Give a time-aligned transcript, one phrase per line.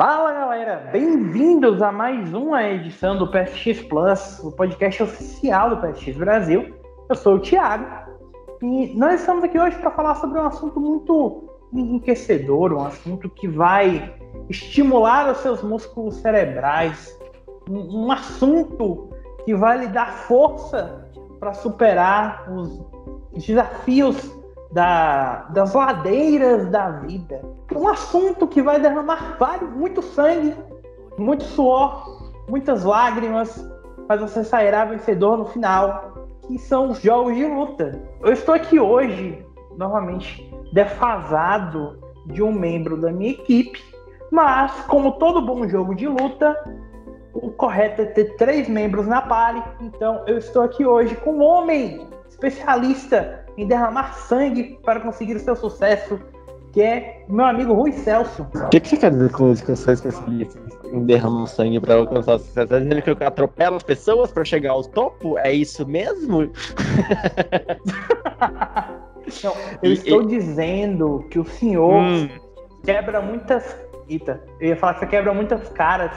[0.00, 6.16] Fala galera, bem-vindos a mais uma edição do PSX Plus, o podcast oficial do PSX
[6.16, 6.72] Brasil.
[7.10, 7.84] Eu sou o Thiago
[8.62, 13.48] e nós estamos aqui hoje para falar sobre um assunto muito enriquecedor, um assunto que
[13.48, 14.14] vai
[14.48, 17.18] estimular os seus músculos cerebrais,
[17.68, 19.10] um, um assunto
[19.44, 21.10] que vai lhe dar força
[21.40, 22.80] para superar os
[23.44, 24.37] desafios
[24.72, 27.40] da, das ladeiras da vida.
[27.74, 30.54] Um assunto que vai derramar vários, muito sangue,
[31.18, 32.04] muito suor,
[32.48, 33.66] muitas lágrimas,
[34.08, 36.14] mas você sairá vencedor no final,
[36.46, 38.02] que são os jogos de luta.
[38.20, 39.44] Eu estou aqui hoje,
[39.76, 43.82] novamente, defasado de um membro da minha equipe,
[44.30, 46.54] mas, como todo bom jogo de luta,
[47.32, 49.62] o correto é ter três membros na pare.
[49.80, 55.40] Então, eu estou aqui hoje com um homem especialista em derramar sangue para conseguir o
[55.40, 56.20] seu sucesso,
[56.72, 58.46] que é meu amigo Rui Celso.
[58.54, 60.60] O que, que, você quer dizer com isso que especialista
[60.92, 62.68] em derramar sangue para alcançar o sucesso?
[62.68, 65.36] Tá dizendo que eu atropelo as pessoas para chegar ao topo?
[65.38, 66.52] É isso mesmo?
[69.42, 70.26] Não, eu e, estou e...
[70.26, 72.28] dizendo que o senhor hum.
[72.84, 73.76] quebra muitas.
[74.08, 76.12] Eita, eu ia falar que você quebra muitas caras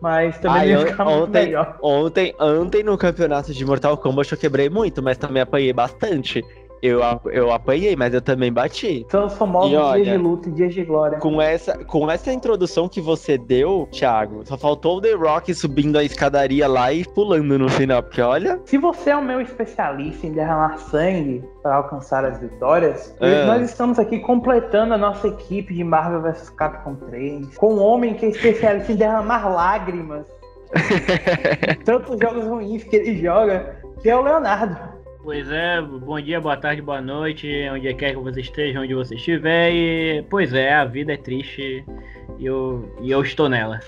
[0.00, 1.52] mas também Ai, ia ficar ontem.
[1.82, 6.42] Ontem, ontem no campeonato de Mortal Kombat eu quebrei muito, mas também apanhei bastante.
[6.82, 7.00] Eu,
[7.30, 9.06] eu apanhei, mas eu também bati.
[9.10, 11.18] São os famosos olha, dias de luta e dias de glória.
[11.18, 15.98] Com essa, com essa introdução que você deu, Thiago, só faltou o The Rock subindo
[15.98, 18.60] a escadaria lá e pulando no final, porque olha.
[18.64, 23.44] Se você é o meu especialista em derramar sangue para alcançar as vitórias, é.
[23.44, 28.14] nós estamos aqui completando a nossa equipe de Marvel vs Capcom 3 com um homem
[28.14, 30.24] que é especialista em derramar lágrimas.
[31.84, 34.99] Tantos jogos ruins que ele joga, que é o Leonardo.
[35.22, 39.14] Pois é, bom dia, boa tarde, boa noite, onde quer que você esteja, onde você
[39.14, 39.70] estiver.
[39.70, 41.84] E, pois é, a vida é triste
[42.38, 43.80] e eu, e eu estou nela.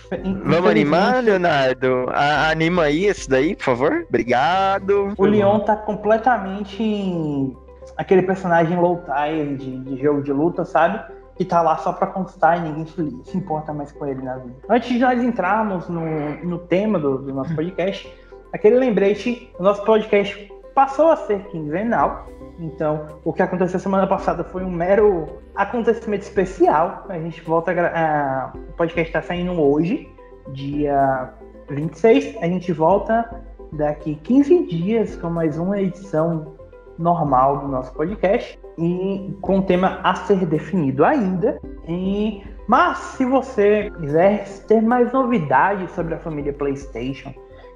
[0.45, 2.07] Vamos animar, Leonardo?
[2.11, 4.05] A, anima aí esse daí, por favor.
[4.07, 5.15] Obrigado.
[5.17, 7.57] O Leon tá completamente em
[7.97, 11.03] aquele personagem low tide de, de jogo de luta, sabe?
[11.35, 12.87] que tá lá só para constar e ninguém
[13.25, 14.55] se, importa mais com ele na vida.
[14.69, 16.03] Antes de nós entrarmos no,
[16.45, 18.13] no tema do, do nosso podcast,
[18.53, 22.27] aquele lembrete, o nosso podcast passou a ser quinzenal.
[22.59, 27.07] Então, o que aconteceu semana passada foi um mero acontecimento especial.
[27.09, 28.53] A gente volta a.
[28.55, 30.09] o podcast está saindo hoje,
[30.49, 31.33] dia
[31.69, 32.37] 26.
[32.41, 36.55] A gente volta daqui 15 dias com mais uma edição
[36.99, 41.61] normal do nosso podcast e com um tema a ser definido ainda.
[41.89, 47.33] E, mas se você quiser ter mais novidades sobre a família PlayStation,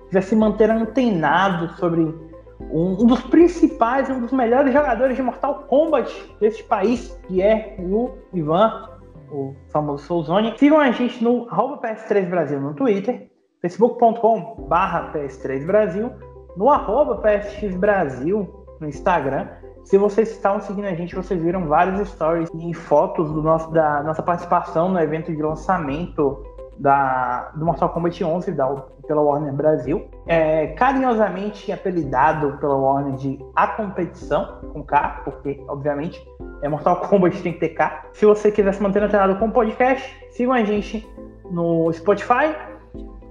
[0.07, 2.15] quiser se manter antenado sobre
[2.61, 7.77] um, um, dos principais, um dos melhores jogadores de Mortal Kombat deste país, que é
[7.79, 8.91] o Ivan,
[9.31, 10.55] o famoso Soulzone.
[10.59, 13.31] Sigam a gente no PS3 Brasil no Twitter,
[13.61, 16.11] facebook.com PS3 Brasil,
[16.57, 19.49] no arroba PSX Brasil no Instagram.
[19.85, 24.03] Se vocês estavam seguindo a gente, vocês viram vários stories e fotos do nosso, da
[24.03, 26.43] nossa participação no evento de lançamento
[26.79, 28.67] da, do Mortal Kombat 11 da,
[29.07, 36.25] pela Warner Brasil, é carinhosamente apelidado pela Warner de A Competição, com K, porque, obviamente,
[36.63, 38.07] é Mortal Kombat tem que ter K.
[38.13, 41.07] Se você quiser se manter antenado com o podcast, sigam a gente
[41.51, 42.55] no Spotify,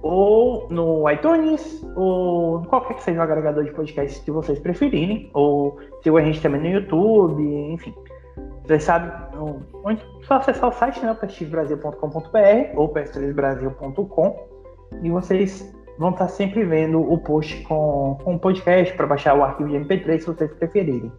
[0.02, 5.78] ou no iTunes, ou qualquer que seja o agregador de podcast que vocês preferirem, ou
[6.02, 7.94] sigam a gente também no YouTube, enfim.
[8.66, 9.10] Vocês sabem,
[9.84, 14.48] muito, só acessar o site, né, psxbrasil.com.br ou ps3brasil.com
[15.02, 19.44] e vocês vão estar sempre vendo o post com, com o podcast para baixar o
[19.44, 21.12] arquivo de MP3 se vocês preferirem.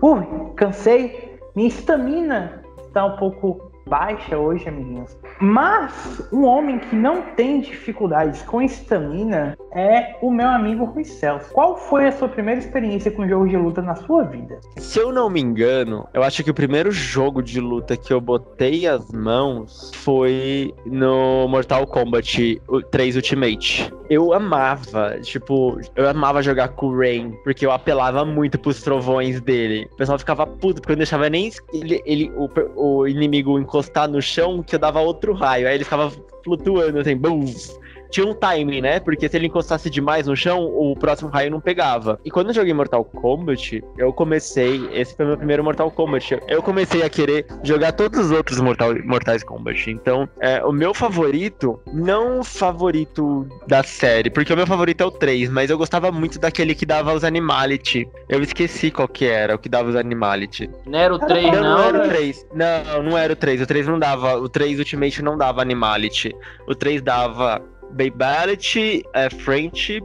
[0.00, 1.38] Ui, cansei.
[1.56, 5.18] Minha estamina está um pouco baixa hoje, amiguinhos.
[5.40, 11.52] Mas um homem que não tem dificuldades com estamina é o meu amigo Rui Celso.
[11.52, 14.60] Qual foi a sua primeira experiência com jogo de luta na sua vida?
[14.76, 18.20] Se eu não me engano, eu acho que o primeiro jogo de luta que eu
[18.20, 23.92] botei as mãos foi no Mortal Kombat 3 Ultimate.
[24.08, 29.40] Eu amava, tipo, eu amava jogar com o Rain, porque eu apelava muito pros trovões
[29.40, 29.88] dele.
[29.92, 33.79] O pessoal ficava puto, porque eu não deixava nem ele, ele o, o inimigo encostar
[34.08, 35.68] no chão, que eu dava outro raio.
[35.68, 36.12] Aí ele ficava
[36.44, 37.44] flutuando assim, bum.
[38.10, 39.00] Tinha um timing, né?
[39.00, 42.18] Porque se ele encostasse demais no chão, o próximo raio não pegava.
[42.24, 44.88] E quando eu joguei Mortal Kombat, eu comecei.
[44.92, 46.40] Esse foi meu primeiro Mortal Kombat.
[46.48, 49.90] Eu comecei a querer jogar todos os outros Mortal, Mortais Kombat.
[49.90, 55.06] Então, é, o meu favorito, não o favorito da série, porque o meu favorito é
[55.06, 58.08] o 3, mas eu gostava muito daquele que dava os Animality.
[58.28, 60.68] Eu esqueci qual que era, o que dava os Animality.
[60.86, 61.62] Não era o 3, Não, não.
[61.62, 62.46] não era o 3.
[62.54, 63.60] Não, não era o 3.
[63.62, 64.36] O 3 não dava.
[64.36, 66.34] O 3 Ultimate não dava Animality.
[66.66, 67.62] O 3 dava
[67.92, 70.04] Babality, é, Friendship,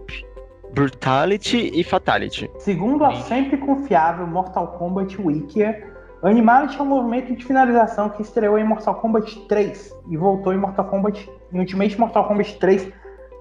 [0.74, 2.50] Brutality e Fatality.
[2.60, 5.94] Segundo a sempre confiável Mortal Kombat Wikia,
[6.24, 10.58] Animality é um movimento de finalização que estreou em Mortal Kombat 3 e voltou em
[10.58, 12.92] Mortal Kombat em Ultimate Mortal Kombat 3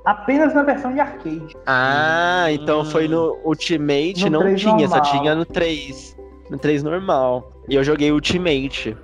[0.05, 1.57] apenas na versão de arcade.
[1.67, 5.13] Ah, então foi no Ultimate, No não 3 tinha, só normal.
[5.13, 6.17] tinha no 3.
[6.51, 7.53] No 3 normal.
[7.69, 8.95] E eu joguei Ultimate.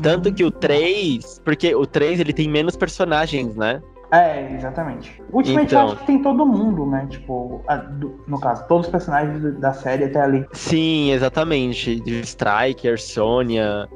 [0.00, 3.82] Tanto que o 3, porque o 3 ele tem menos personagens, né?
[4.12, 5.22] É, exatamente.
[5.32, 5.80] Ultimate Então.
[5.80, 7.06] eu acho que tem todo mundo, né?
[7.08, 10.46] Tipo, a- do- no caso, todos os personagens da série até ali.
[10.52, 12.02] Sim, exatamente.
[12.20, 13.88] Striker, Sonya,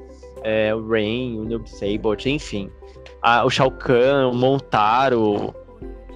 [0.42, 2.70] é, o Rain, o Noob Sabot, enfim.
[3.20, 5.54] Ah, o Shao Kahn, o Montaro.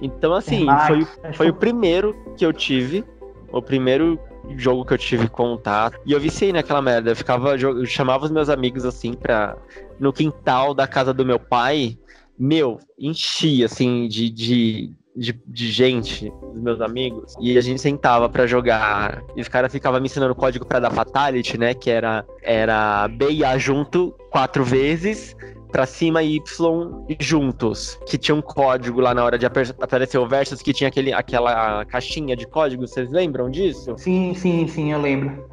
[0.01, 3.05] Então, assim, Max, foi, acho foi que- o primeiro que eu tive.
[3.51, 4.17] O primeiro
[4.57, 5.99] jogo que eu tive contato.
[6.05, 7.11] E eu viciei naquela merda.
[7.11, 7.55] Eu ficava.
[7.55, 9.55] Eu chamava os meus amigos assim pra.
[9.99, 11.97] No quintal da casa do meu pai.
[12.43, 17.35] Meu, enchia assim de, de, de, de gente, dos meus amigos.
[17.39, 19.21] E a gente sentava pra jogar.
[19.35, 21.75] E os caras ficavam me ensinando o código pra dar Fatality, né?
[21.75, 25.35] Que era, era B e A junto quatro vezes.
[25.71, 27.99] Pra cima e Y juntos.
[28.07, 31.85] Que tinha um código lá na hora de aparecer o Versus, que tinha aquele, aquela
[31.85, 32.89] caixinha de códigos.
[32.89, 33.93] Vocês lembram disso?
[33.97, 35.47] Sim, sim, sim, eu lembro.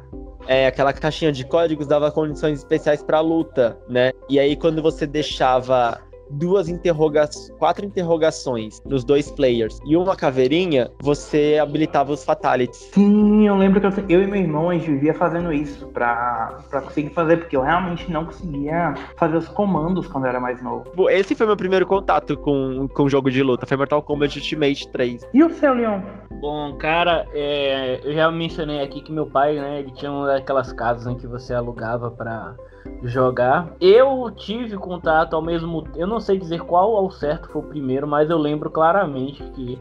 [0.47, 4.11] é, aquela caixinha de códigos dava condições especiais pra luta, né?
[4.27, 10.91] E aí quando você deixava duas interrogações, quatro interrogações nos dois players e uma caveirinha,
[11.01, 12.89] você habilitava os fatalities.
[12.93, 16.59] Sim, eu lembro que eu, eu e meu irmão a gente vivia fazendo isso pra,
[16.69, 20.61] pra conseguir fazer, porque eu realmente não conseguia fazer os comandos quando eu era mais
[20.61, 21.09] novo.
[21.09, 25.29] Esse foi meu primeiro contato com com jogo de luta, foi Mortal Kombat Ultimate 3.
[25.33, 26.01] E o seu, Leon?
[26.39, 30.71] Bom, cara, é, eu já mencionei aqui que meu pai, né, ele tinha uma daquelas
[30.73, 32.55] casas em que você alugava pra
[33.03, 33.69] jogar.
[33.79, 38.07] Eu tive contato ao mesmo eu não sei dizer qual ao certo foi o primeiro,
[38.07, 39.79] mas eu lembro claramente que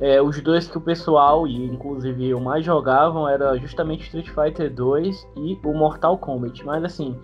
[0.00, 4.72] é, os dois que o pessoal, e inclusive eu mais jogavam, era justamente Street Fighter
[4.72, 6.64] 2 e o Mortal Kombat.
[6.64, 7.18] Mas assim,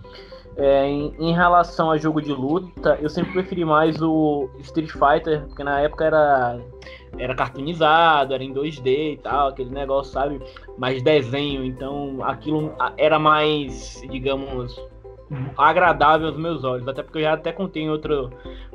[0.57, 5.45] é, em, em relação a jogo de luta, eu sempre preferi mais o Street Fighter,
[5.47, 6.59] porque na época era
[7.17, 10.41] era cartoonizado, era em 2D e tal, aquele negócio, sabe?
[10.77, 14.77] Mais desenho, então aquilo era mais, digamos,
[15.57, 16.87] agradável aos meus olhos.
[16.87, 18.29] Até porque eu já até contei em outro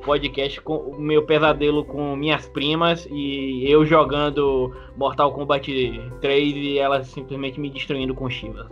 [0.04, 5.70] podcast com o meu pesadelo com minhas primas e eu jogando Mortal Kombat
[6.20, 8.66] 3 e elas simplesmente me destruindo com Chivas.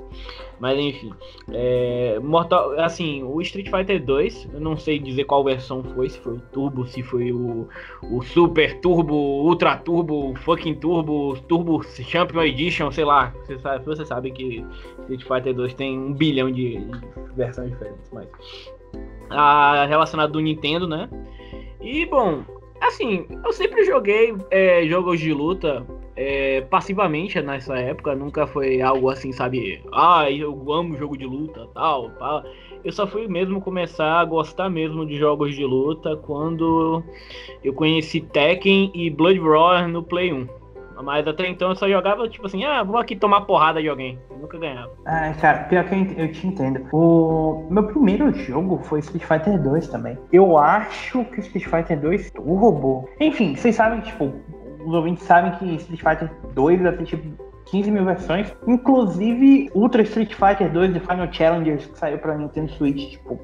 [0.60, 1.12] Mas enfim,
[1.52, 6.19] é, Mortal, assim, o Street Fighter 2, eu não sei dizer qual versão foi, se
[6.19, 7.69] foi o Turbo, se foi o,
[8.10, 13.32] o Super Turbo, Ultra Turbo, Fucking Turbo, Turbo Champion Edition, sei lá.
[13.44, 14.64] Você sabe, você sabe que
[15.02, 18.28] Street Fighter 2 tem um bilhão de, de versões diferentes, mas
[19.30, 21.08] a relacionado do Nintendo, né?
[21.80, 22.42] E bom,
[22.80, 25.86] assim, eu sempre joguei é, jogos de luta
[26.20, 29.80] é, passivamente nessa época, nunca foi algo assim, sabe?
[29.92, 32.44] Ah, eu amo jogo de luta, tal, tal.
[32.82, 37.04] Eu só fui mesmo começar a gostar mesmo de jogos de luta quando
[37.62, 40.57] eu conheci Tekken e Blood Roar no Play 1.
[41.02, 44.18] Mas até então eu só jogava tipo assim, ah, vou aqui tomar porrada de alguém.
[44.30, 44.92] Eu nunca ganhava.
[45.06, 46.86] Ah, cara, pior que eu, te entendo.
[46.92, 50.18] O meu primeiro jogo foi Street Fighter 2 também.
[50.32, 53.08] Eu acho que Street Fighter 2 Turbo.
[53.20, 54.32] Enfim, vocês sabem, tipo,
[54.84, 58.54] os ouvintes sabem que Street Fighter 2 vai ter tipo 15 mil versões.
[58.66, 63.38] Inclusive Ultra Street Fighter 2 The Final Challengers, que saiu pra Nintendo Switch, tipo,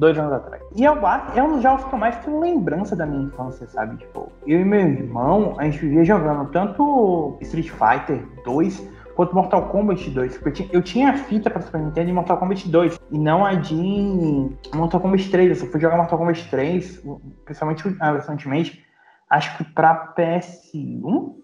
[0.00, 0.62] dois anos atrás.
[0.74, 3.66] E eu acho, é um dos jogos que eu mais tenho lembrança da minha infância,
[3.68, 3.98] sabe?
[3.98, 9.68] Tipo, eu e meu irmão, a gente vivia jogando tanto Street Fighter 2 quanto Mortal
[9.68, 10.38] Kombat 2.
[10.38, 13.18] Porque eu tinha, eu tinha a fita pra Super Nintendo de Mortal Kombat 2 e
[13.18, 15.50] não a de Mortal Kombat 3.
[15.50, 17.02] Eu só fui jogar Mortal Kombat 3,
[17.44, 18.82] principalmente a versão Ultimate,
[19.28, 21.34] acho que pra PS1.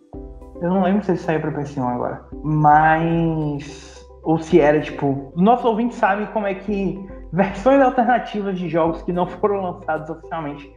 [0.63, 2.25] Eu não lembro se ele saiu pra PS1 agora.
[2.43, 3.95] Mas.
[4.23, 5.33] Ou se era, tipo.
[5.37, 10.73] Nossos ouvintes sabem como é que versões alternativas de jogos que não foram lançados oficialmente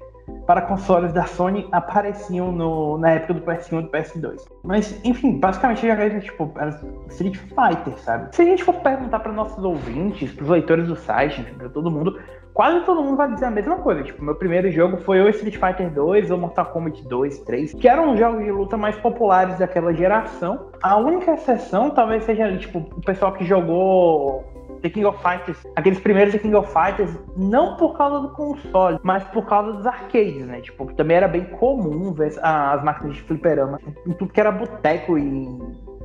[0.46, 4.46] para consoles da Sony apareciam no, na época do PS1 e do PS2.
[4.64, 6.80] Mas, enfim, basicamente joguei tipo, era
[7.10, 8.36] Street Fighter, sabe?
[8.36, 11.92] Se a gente for perguntar para nossos ouvintes, para os leitores do site, para todo
[11.92, 12.20] mundo,
[12.54, 14.04] quase todo mundo vai dizer a mesma coisa.
[14.04, 17.88] Tipo, meu primeiro jogo foi ou Street Fighter 2 ou Mortal Kombat 2, 3, que
[17.88, 20.68] eram os jogos de luta mais populares daquela geração.
[20.82, 26.00] A única exceção talvez seja, tipo, o pessoal que jogou The King of Fighters, aqueles
[26.00, 30.46] primeiros The King of Fighters, não por causa do console, mas por causa dos arcades,
[30.46, 30.62] né?
[30.62, 35.18] Tipo, também era bem comum ver as máquinas de fliperama em tudo que era boteco
[35.18, 35.48] e.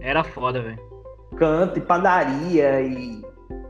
[0.00, 0.78] Era foda, velho.
[1.37, 3.25] Canto e padaria e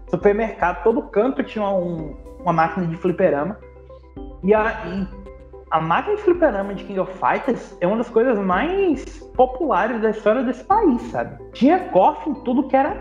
[0.08, 3.58] supermercado, todo canto tinha um, uma máquina de fliperama.
[4.42, 5.08] E a, e
[5.70, 9.04] a máquina de fliperama de King of Fighters é uma das coisas mais
[9.37, 11.42] populares da história desse país, sabe?
[11.52, 12.94] Tinha cofre em tudo que era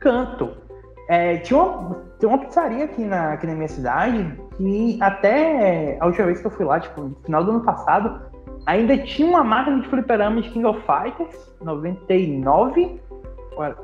[0.00, 0.67] canto.
[1.08, 6.06] É, tinha, uma, tinha uma pizzaria aqui na, aqui na minha cidade que até a
[6.06, 8.20] última vez que eu fui lá, tipo, no final do ano passado,
[8.66, 13.00] ainda tinha uma máquina de fliperama de King of Fighters, 99,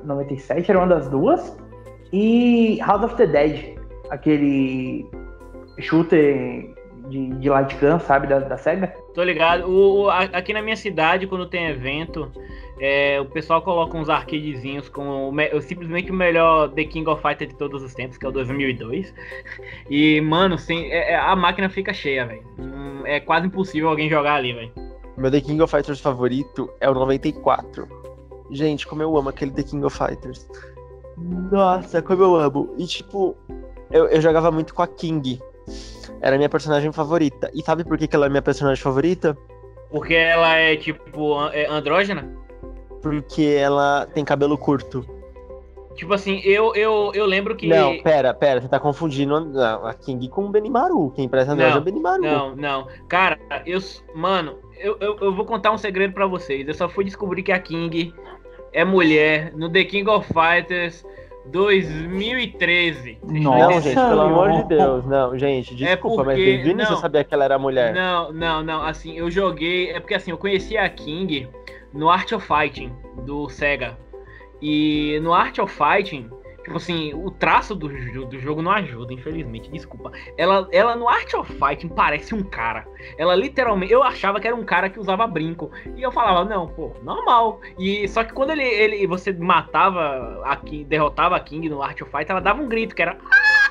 [0.05, 1.57] 97, era uma das duas,
[2.13, 3.79] e House of the Dead,
[4.11, 5.09] aquele
[5.81, 6.75] shooter
[7.09, 8.95] de, de light gun, sabe, da, da SEGA.
[9.15, 9.67] Tô ligado.
[9.69, 12.31] O, o, aqui na minha cidade, quando tem evento,
[12.79, 17.51] é, o pessoal coloca uns arcadezinhos com o, simplesmente o melhor The King of Fighters
[17.51, 19.15] de todos os tempos, que é o 2002.
[19.89, 22.43] E, mano, sim, é, é, a máquina fica cheia, velho.
[22.59, 24.73] Hum, é quase impossível alguém jogar ali, velho.
[25.17, 27.89] Meu The King of Fighters favorito é o 94.
[28.51, 30.49] Gente, como eu amo aquele The King of Fighters.
[31.53, 32.75] Nossa, como eu amo.
[32.77, 33.37] E, tipo,
[33.93, 35.41] eu, eu jogava muito com a King.
[36.21, 37.49] Era a minha personagem favorita.
[37.55, 39.39] E sabe por que, que ela é minha personagem favorita?
[39.91, 42.44] Porque ela é, tipo, é andrógena?
[43.05, 45.07] Porque ela tem cabelo curto.
[45.95, 47.69] Tipo assim, eu, eu, eu lembro que.
[47.69, 51.11] Não, pera, pera, você tá confundindo a King com o Benimaru.
[51.11, 52.23] Quem presta andrógeno é o Benimaru.
[52.23, 52.89] Não, não.
[53.07, 53.79] Cara, eu.
[54.15, 56.67] Mano, eu, eu, eu vou contar um segredo para vocês.
[56.67, 58.15] Eu só fui descobrir que a King
[58.73, 61.05] é mulher no The King of Fighters
[61.47, 63.19] 2013.
[63.23, 65.07] Nossa, não, gente, pelo amor de Deus.
[65.07, 67.95] Não, gente, desculpa, é porque, mas desde o início eu sabia que ela era mulher.
[67.95, 68.83] Não, não, não.
[68.83, 69.91] Assim, eu joguei.
[69.91, 71.49] É porque assim, eu conheci a King
[71.93, 72.93] no Art of Fighting
[73.25, 73.97] do Sega.
[74.61, 76.31] E no Art of Fighting,
[76.65, 77.89] Tipo assim, o traço do,
[78.27, 80.11] do jogo não ajuda, infelizmente, desculpa.
[80.39, 82.89] Ela, ela no Art of Fighting parece um cara.
[83.19, 83.93] Ela literalmente.
[83.93, 85.71] Eu achava que era um cara que usava brinco.
[85.95, 87.61] E eu falava, não, pô, normal.
[87.79, 92.01] E só que quando ele, ele você matava a King, derrotava a King no Art
[92.01, 93.19] of Fight, ela dava um grito que era.
[93.31, 93.65] Ah!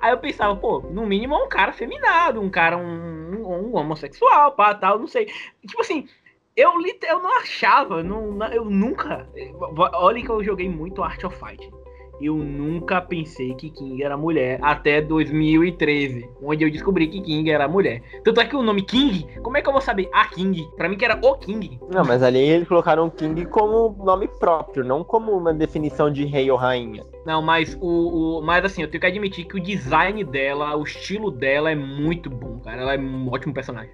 [0.00, 3.76] Aí eu pensava, pô, no mínimo é um cara feminado, um cara, um, um, um
[3.76, 5.26] homossexual, pá, tal, não sei.
[5.66, 6.08] Tipo assim,
[6.56, 6.72] eu,
[7.08, 9.28] eu não achava, não, eu nunca.
[9.76, 11.70] Olha que eu joguei muito Art of Fight
[12.20, 17.68] eu nunca pensei que King era mulher até 2013, onde eu descobri que King era
[17.68, 18.02] mulher.
[18.24, 20.68] Tanto é que o nome King, como é que eu vou saber a King?
[20.76, 21.78] Pra mim que era o King.
[21.92, 26.50] Não, mas ali eles colocaram King como nome próprio, não como uma definição de rei
[26.50, 27.04] ou rainha.
[27.24, 30.82] Não, mas o, o mas assim, eu tenho que admitir que o design dela, o
[30.82, 32.82] estilo dela é muito bom, cara.
[32.82, 33.92] Ela é um ótimo personagem.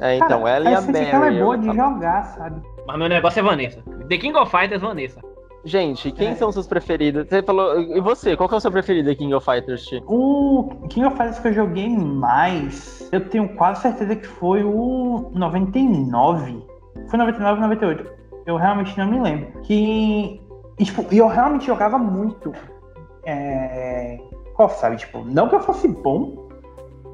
[0.00, 1.06] É, então, cara, ela e a Mary.
[1.06, 2.60] ela é boa de jogar, sabe?
[2.86, 3.82] Mas meu negócio é Vanessa.
[4.08, 5.20] The King of Fighters, Vanessa.
[5.66, 6.34] Gente, quem é.
[6.36, 7.26] são seus preferidos?
[7.28, 7.80] Você falou.
[7.80, 9.90] E você, qual que é o seu preferido King of Fighters?
[10.06, 15.28] O King of Fighters que eu joguei mais, eu tenho quase certeza que foi o
[15.34, 16.64] 99.
[17.08, 18.10] Foi 99 ou 98.
[18.46, 19.60] Eu realmente não me lembro.
[19.62, 20.40] Que.
[20.78, 22.52] E, tipo, eu realmente jogava muito.
[23.24, 24.20] É.
[24.54, 24.98] Qual sabe?
[24.98, 26.48] Tipo, não que eu fosse bom,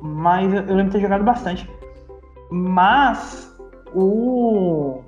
[0.03, 1.67] mas eu lembro de ter jogado bastante.
[2.51, 3.51] Mas
[3.95, 5.01] o.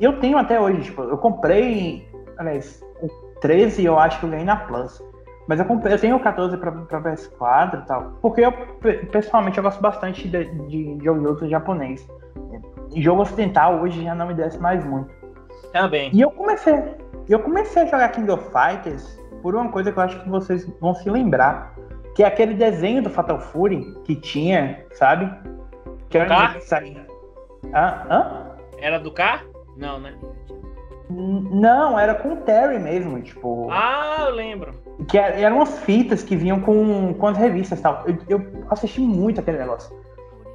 [0.00, 2.09] Eu tenho até hoje, tipo, eu comprei
[2.40, 3.08] Aliás, o
[3.42, 5.04] 13 eu acho que eu ganhei na Plus.
[5.46, 8.12] Mas eu, comprei, eu tenho o 14 pra, pra PS4 e tal.
[8.22, 8.52] Porque eu,
[9.12, 12.08] pessoalmente, eu gosto bastante de, de, de jogo japonês.
[12.96, 15.12] Jogo ocidental hoje já não me desce mais muito.
[15.70, 16.10] Também.
[16.14, 16.82] E eu comecei.
[17.28, 20.66] Eu comecei a jogar King of Fighters por uma coisa que eu acho que vocês
[20.80, 21.74] vão se lembrar.
[22.14, 25.30] Que é aquele desenho do Fatal Fury que tinha, sabe?
[26.08, 27.06] Que era que saía.
[27.74, 28.56] Ah, hã?
[28.78, 29.42] Era do K?
[29.76, 30.14] Não, né?
[31.10, 33.68] Não, era com o Terry mesmo, tipo.
[33.70, 34.72] Ah, eu lembro.
[35.08, 38.04] Que eram umas fitas que vinham com, com as revistas e tal.
[38.06, 39.94] Eu, eu assisti muito aquele negócio.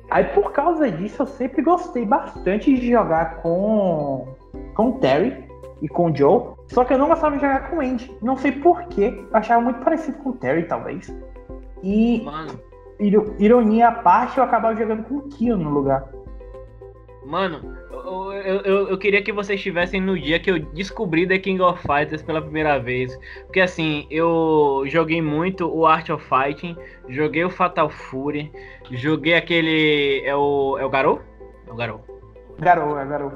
[0.10, 4.28] Aí por causa disso eu sempre gostei bastante de jogar com,
[4.76, 5.46] com o Terry
[5.82, 6.56] e com o Joe.
[6.68, 8.16] Só que eu não gostava de jogar com o Andy.
[8.22, 9.26] Não sei porquê.
[9.32, 11.14] Eu achava muito parecido com o Terry, talvez.
[11.84, 12.22] E.
[12.24, 12.60] Mano.
[12.98, 16.08] Ironia à parte, eu acabava jogando com o Kio no lugar.
[17.26, 21.60] Mano, eu, eu, eu, queria que vocês estivessem no dia que eu descobri The King
[21.60, 23.18] of Fighters pela primeira vez.
[23.46, 26.78] Porque assim, eu joguei muito o Art of Fighting,
[27.10, 28.52] joguei o Fatal Fury,
[28.92, 30.22] joguei aquele.
[30.24, 30.78] É o.
[30.80, 31.20] É o Garou?
[31.68, 32.06] É o Garou.
[32.60, 33.32] Garou, é Garou.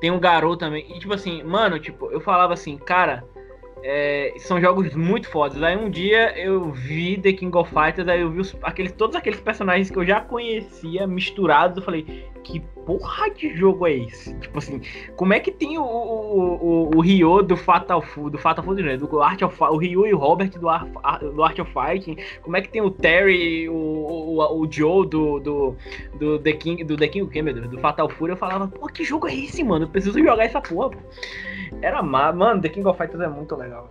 [0.00, 0.86] Tem um Garou também.
[0.94, 3.24] E tipo assim, mano, tipo, eu falava assim, cara
[3.86, 5.62] é, são jogos muito fodas.
[5.62, 9.14] Aí um dia eu vi The King of Fighters, aí eu vi os, aqueles, todos
[9.14, 11.76] aqueles personagens que eu já conhecia misturados.
[11.76, 14.34] Eu falei, que porra de jogo é esse?
[14.38, 14.80] Tipo assim,
[15.16, 18.82] como é que tem o, o, o, o Ryo do Fatal Fury, do Fatal Fury,
[18.82, 18.96] né?
[18.96, 20.88] Do Art of o Ryo e o Robert do, Ar,
[21.18, 22.16] do Art of Fighting?
[22.40, 25.76] Como é que tem o Terry, o, o, o Joe do, do,
[26.18, 27.42] do The King, do The King, o que?
[27.42, 28.32] Do Fatal Fury?
[28.32, 29.84] Eu falava, pô, que jogo é esse, mano?
[29.84, 30.96] Eu preciso jogar essa porra.
[31.82, 32.32] Era má.
[32.32, 33.88] Mano, The King of Fighters é muito legal.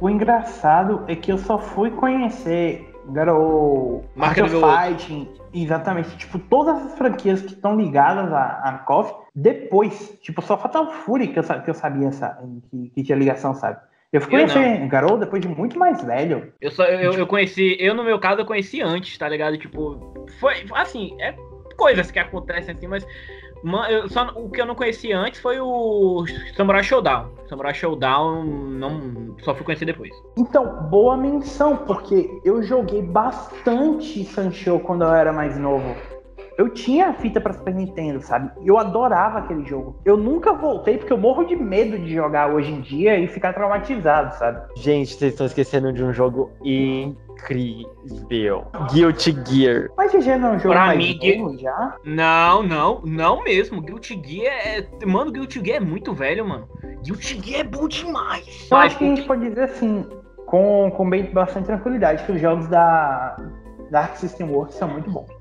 [0.00, 6.76] O engraçado é que eu só fui conhecer Garou, Mark of Fighting, exatamente, tipo, todas
[6.86, 10.18] as franquias que estão ligadas a, a KOF depois.
[10.20, 12.38] Tipo, só Fatal Fury que eu, que eu sabia essa,
[12.70, 13.78] que, que tinha ligação, sabe?
[14.12, 16.52] Eu fui conhecer Garou depois de muito mais velho.
[16.60, 19.58] Eu, só, eu, eu conheci, eu no meu caso, eu conheci antes, tá ligado?
[19.58, 21.34] Tipo, foi assim, é
[21.76, 23.06] coisas que acontecem assim, mas
[23.88, 26.24] eu, só, o que eu não conhecia antes foi o
[26.56, 27.30] Samurai Showdown.
[27.48, 30.12] Samurai Showdown não, só fui conhecer depois.
[30.36, 35.94] Então, boa menção, porque eu joguei bastante Sancho quando eu era mais novo.
[36.56, 38.50] Eu tinha a fita para Super Nintendo, sabe?
[38.64, 40.00] Eu adorava aquele jogo.
[40.04, 43.52] Eu nunca voltei porque eu morro de medo de jogar hoje em dia e ficar
[43.52, 44.62] traumatizado, sabe?
[44.76, 47.86] Gente, vocês estão esquecendo de um jogo incrível.
[48.90, 49.90] Guilty Gear.
[49.98, 51.96] Mas GG não é um jogo pra mais mim, novo já?
[52.04, 53.82] Não, não, não mesmo.
[53.82, 54.88] Guilty Gear é.
[55.04, 56.66] Mano, Guilty Gear é muito velho, mano.
[57.04, 58.66] Guilty Gear é bom demais.
[58.70, 60.06] Eu acho que a gente pode dizer assim,
[60.46, 63.36] com, com bem, bastante tranquilidade, que os jogos da
[63.90, 65.35] Dark System Works são muito bons.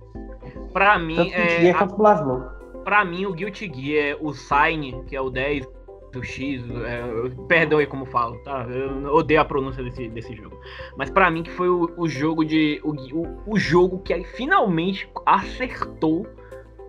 [0.76, 1.62] Pra mim, Tanto é.
[1.62, 2.80] Gear a...
[2.84, 5.66] Pra mim, o Guilty Gear, o Sign, que é o 10
[6.12, 7.02] do X, é,
[7.48, 8.68] perdão aí como falo, tá?
[8.70, 10.60] Eu odeio a pronúncia desse, desse jogo.
[10.98, 12.82] Mas para mim que foi o, o jogo de.
[12.84, 16.28] O, o, o, jogo que aí finalmente acertou.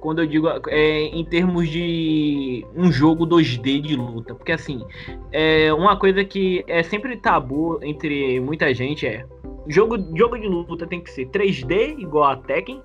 [0.01, 4.35] Quando eu digo é, em termos de um jogo 2D de luta.
[4.35, 4.85] Porque assim,
[5.31, 9.25] é uma coisa que é sempre tabu entre muita gente é.
[9.69, 12.83] Jogo, jogo de luta tem que ser 3D, igual a Tekken,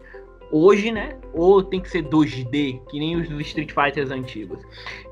[0.51, 1.17] hoje, né?
[1.33, 4.59] Ou tem que ser 2D, que nem os Street Fighters antigos.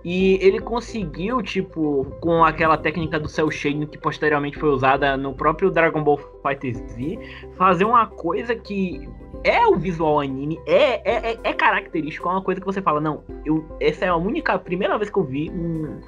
[0.04, 5.34] E ele conseguiu, tipo, com aquela técnica do cel shading que posteriormente foi usada no
[5.34, 7.20] próprio Dragon Ball Fighter Z,
[7.58, 9.08] fazer uma coisa que
[9.44, 13.00] é o visual anime, é, é, é, é característico, é uma coisa que você fala,
[13.00, 16.00] não, eu, essa é a única, a primeira vez que eu vi um,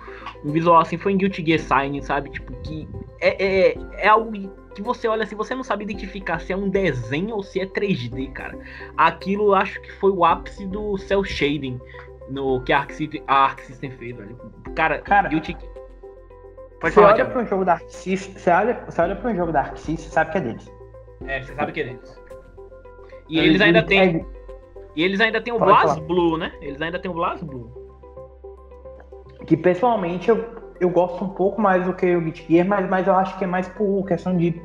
[0.44, 2.30] um visual assim foi em Guilty Gear Sign, sabe?
[2.30, 2.88] Tipo, que
[3.20, 4.32] é, é, é algo
[4.74, 7.66] que você olha assim, você não sabe identificar se é um desenho ou se é
[7.66, 8.58] 3D, cara.
[8.96, 11.80] Aquilo acho que foi o ápice do cel shading
[12.30, 14.38] no que a Arc System, a Arc System fez, velho.
[14.75, 15.58] Cara, cara Guilty...
[16.80, 19.32] Pode você falar, olha para um jogo da Arc System, você olha, você olha para
[19.32, 20.72] um jogo da Arc System, sabe que é deles.
[21.28, 22.22] É, você sabe que é deles.
[23.30, 24.26] E é, eles ainda têm é...
[24.93, 26.52] E eles ainda têm o Blast Blue, né?
[26.62, 27.72] Eles ainda têm o Blast Blue.
[29.45, 33.08] Que pessoalmente eu eu gosto um pouco mais do que o Guilty Gear, mas, mas
[33.08, 34.60] eu acho que é mais por questão de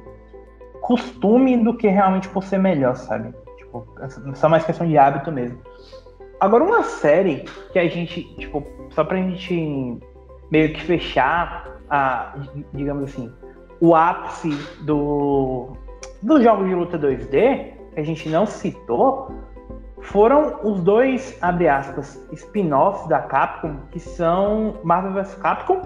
[0.80, 3.34] costume do que realmente por ser melhor, sabe?
[3.56, 3.86] Tipo,
[4.34, 5.58] só mais questão de hábito mesmo.
[6.40, 9.98] Agora, uma série que a gente, tipo, só pra gente
[10.50, 12.34] meio que fechar a,
[12.72, 13.32] digamos assim,
[13.80, 14.50] o ápice
[14.82, 15.72] do,
[16.22, 19.30] dos jogos de luta 2D, que a gente não citou,
[20.02, 25.82] foram os dois, abre aspas, spin-offs da Capcom, que são Marvel vs Capcom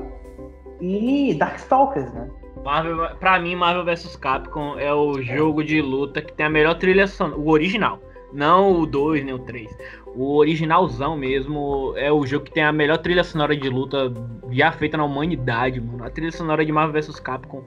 [0.80, 2.28] e Darkstalkers, né?
[2.64, 6.74] Marvel, pra mim, Marvel vs Capcom é o jogo de luta que tem a melhor
[6.74, 7.98] trilha sonora, o original.
[8.32, 9.76] Não o 2 nem o 3.
[10.14, 14.12] O originalzão mesmo é o jogo que tem a melhor trilha sonora de luta
[14.50, 16.04] já feita na humanidade, mano.
[16.04, 17.64] A trilha sonora de Marvel vs Capcom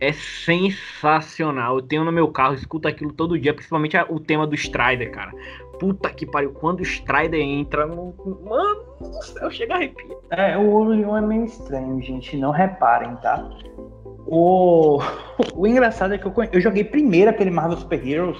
[0.00, 1.76] é sensacional.
[1.76, 5.32] Eu tenho no meu carro, escuto aquilo todo dia, principalmente o tema do Strider, cara.
[5.78, 8.14] Puta que pariu, quando o Strider entra, no...
[8.44, 10.16] mano do céu, chega a arrepia.
[10.30, 13.48] É, o Leon é meio estranho, gente, não reparem, tá?
[14.30, 15.00] O,
[15.54, 18.38] o engraçado é que eu, eu joguei primeiro aquele Marvel Super Heroes,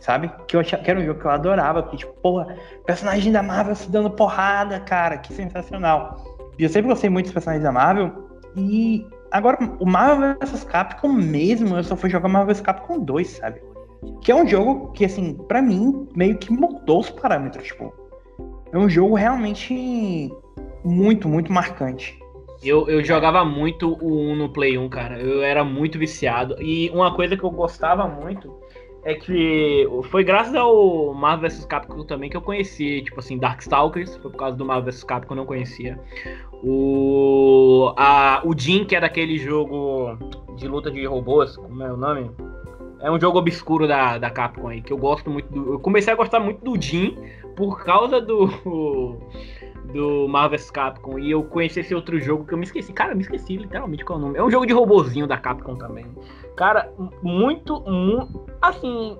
[0.00, 0.28] sabe?
[0.48, 3.42] Que eu achava que era um jogo que eu adorava, porque, tipo, porra, personagem da
[3.42, 6.16] Marvel se dando porrada, cara, que sensacional.
[6.58, 11.12] E eu sempre gostei muito dos personagens da Marvel, e agora o Marvel vs Capcom
[11.12, 13.62] mesmo, eu só fui jogar Marvel vs Capcom 2, sabe?
[14.22, 17.66] Que é um jogo que, assim, para mim, meio que mudou os parâmetros.
[17.66, 17.94] Tipo,
[18.72, 20.32] é um jogo realmente
[20.84, 22.19] muito, muito marcante.
[22.62, 25.18] Eu, eu jogava muito o 1 no Play 1, cara.
[25.18, 26.56] Eu era muito viciado.
[26.60, 28.54] E uma coisa que eu gostava muito
[29.02, 34.16] é que foi graças ao Marvel vs Capcom também que eu conheci, tipo assim, Darkstalkers,
[34.16, 35.98] foi por causa do Marvel vs Capcom que eu não conhecia.
[36.62, 40.18] O, a, o Jin, que é daquele jogo
[40.56, 42.30] de luta de robôs, como é o nome?
[43.00, 45.72] É um jogo obscuro da, da Capcom aí, que eu gosto muito do.
[45.72, 47.16] Eu comecei a gostar muito do Jin
[47.56, 49.18] por causa do.
[49.92, 51.18] Do Marvel vs Capcom.
[51.18, 52.92] E eu conheci esse outro jogo que eu me esqueci.
[52.92, 54.38] Cara, eu me esqueci literalmente qual é o nome.
[54.38, 56.06] É um jogo de robozinho da Capcom também.
[56.56, 57.84] Cara, muito.
[58.60, 59.16] Assim,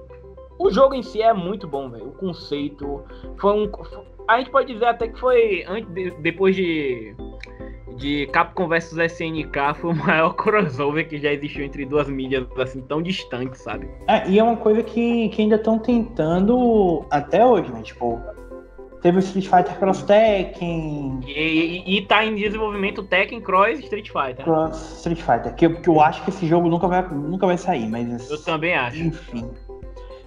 [0.58, 2.08] o jogo em si é muito bom, velho.
[2.08, 3.02] O conceito.
[3.38, 3.70] Foi um.
[4.28, 5.64] A gente pode dizer até que foi.
[5.66, 7.14] Antes, de, depois de.
[7.96, 12.80] De Capcom vs SNK foi o maior crossover que já existiu entre duas mídias assim
[12.82, 13.90] tão distantes, sabe?
[14.06, 17.82] É, e é uma coisa que, que ainda estão tentando até hoje, né?
[17.82, 18.18] Tipo,
[19.02, 21.20] Teve o Street Fighter Cross Tekken.
[21.26, 24.44] E, e, e tá em desenvolvimento Tekken Cross Street Fighter.
[24.44, 25.54] Cross Street Fighter.
[25.54, 28.30] Que, que eu acho que esse jogo nunca vai, nunca vai sair, mas.
[28.30, 29.02] Eu também acho.
[29.02, 29.50] Enfim.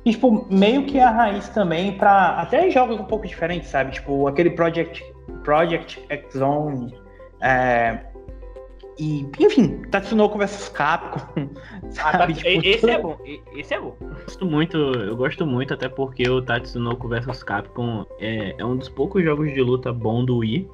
[0.05, 2.41] E, tipo, meio que a raiz também pra.
[2.41, 3.91] Até jogos um pouco diferentes, sabe?
[3.91, 5.03] Tipo, aquele Project,
[5.43, 6.93] Project X Zone.
[7.41, 7.99] É,
[8.97, 11.49] e, enfim, Tatsunoko vs Capcom.
[11.91, 12.33] Sabe?
[12.33, 13.17] Ah, tipo, esse é bom.
[13.55, 13.95] Esse é bom.
[13.99, 18.75] Eu gosto muito, eu gosto muito, até porque o Tatsunoko vs Capcom é, é um
[18.75, 20.69] dos poucos jogos de luta bom do Wii.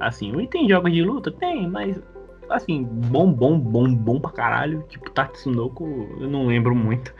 [0.00, 1.30] Assim, o Wii tem jogos de luta?
[1.30, 2.00] Tem, mas
[2.48, 4.84] assim, bom, bom, bom, bom pra caralho.
[4.88, 5.84] Tipo, Tatsunoko,
[6.20, 7.12] eu não lembro muito.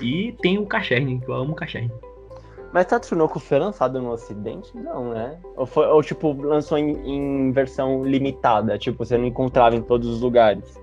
[0.00, 1.90] E tem o Kachern, que eu amo o Kachern.
[2.74, 4.76] Mas Tatsunoko foi lançado no ocidente?
[4.76, 5.38] Não, né?
[5.56, 8.76] Ou, foi, ou tipo, lançou em, em, versão limitada?
[8.76, 10.82] Tipo, você não encontrava em todos os lugares?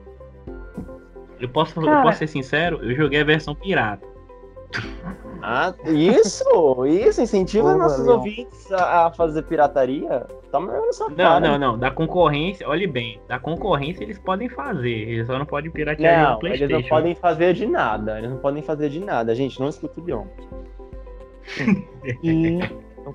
[1.38, 4.08] Eu posso, eu posso ser sincero, eu joguei a versão pirata.
[5.42, 6.86] Ah, isso!
[6.86, 8.18] Isso, incentiva Pô, nossos Leon.
[8.20, 10.26] ouvintes a, a, fazer pirataria.
[10.50, 11.78] Toma na sua Não, não, não.
[11.78, 15.10] Da concorrência, olhe bem, da concorrência eles podem fazer.
[15.10, 16.74] Eles só não podem piratear não, no Playstation.
[16.74, 18.18] Eles não podem fazer de nada.
[18.18, 19.36] Eles não podem fazer de nada.
[19.36, 20.26] Gente, não escuta o Leon.
[22.24, 22.60] e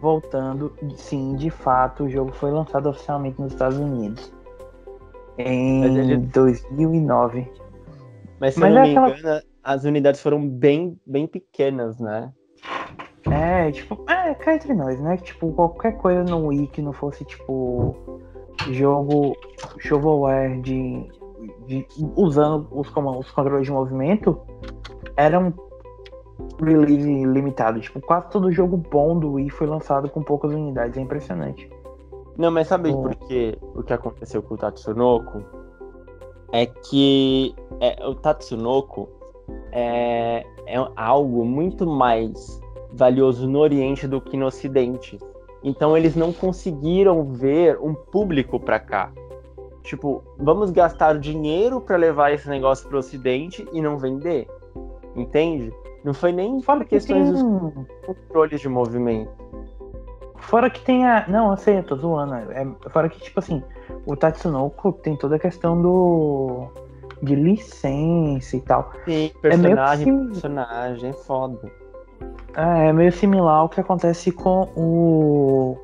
[0.01, 4.33] voltando, sim, de fato, o jogo foi lançado oficialmente nos Estados Unidos
[5.39, 6.17] em ele...
[6.19, 7.51] 2009.
[8.41, 9.19] Mas se Mas não é me aquela...
[9.19, 12.33] engano, as unidades foram bem, bem pequenas, né?
[13.31, 15.17] É, tipo, é, cá entre nós, né?
[15.17, 18.21] Tipo, qualquer coisa no Wii que não fosse, tipo,
[18.71, 19.37] jogo
[19.79, 21.09] shovelware de,
[21.67, 24.41] de usando os, como, os controles de movimento,
[25.17, 25.53] era um
[26.61, 27.81] release limitado.
[27.81, 30.96] Tipo, quase todo jogo bom do Wii foi lançado com poucas unidades.
[30.96, 31.70] É impressionante.
[32.37, 35.42] Não, mas sabe por que o que aconteceu com o Tatsunoko?
[36.53, 39.09] É que é, o Tatsunoko
[39.72, 42.61] é, é algo muito mais
[42.92, 45.18] valioso no Oriente do que no Ocidente.
[45.62, 49.12] Então eles não conseguiram ver um público para cá.
[49.83, 54.46] Tipo, vamos gastar dinheiro para levar esse negócio para o Ocidente e não vender.
[55.14, 55.72] Entende?
[56.07, 57.33] Não foi nem Fora que questões tem...
[57.33, 57.73] dos
[58.07, 59.29] controles de movimento.
[60.38, 61.27] Fora que tem a.
[61.27, 62.33] Não, eu sei, eu tô zoando.
[62.33, 62.64] É...
[62.90, 63.61] Fora que, tipo assim,
[64.07, 66.69] o Tatsunoko tem toda a questão do.
[67.21, 68.92] de licença e tal.
[69.05, 70.27] Sim, personagem, é meio...
[70.29, 71.73] personagem, é foda.
[72.55, 75.77] É, é meio similar ao que acontece com o.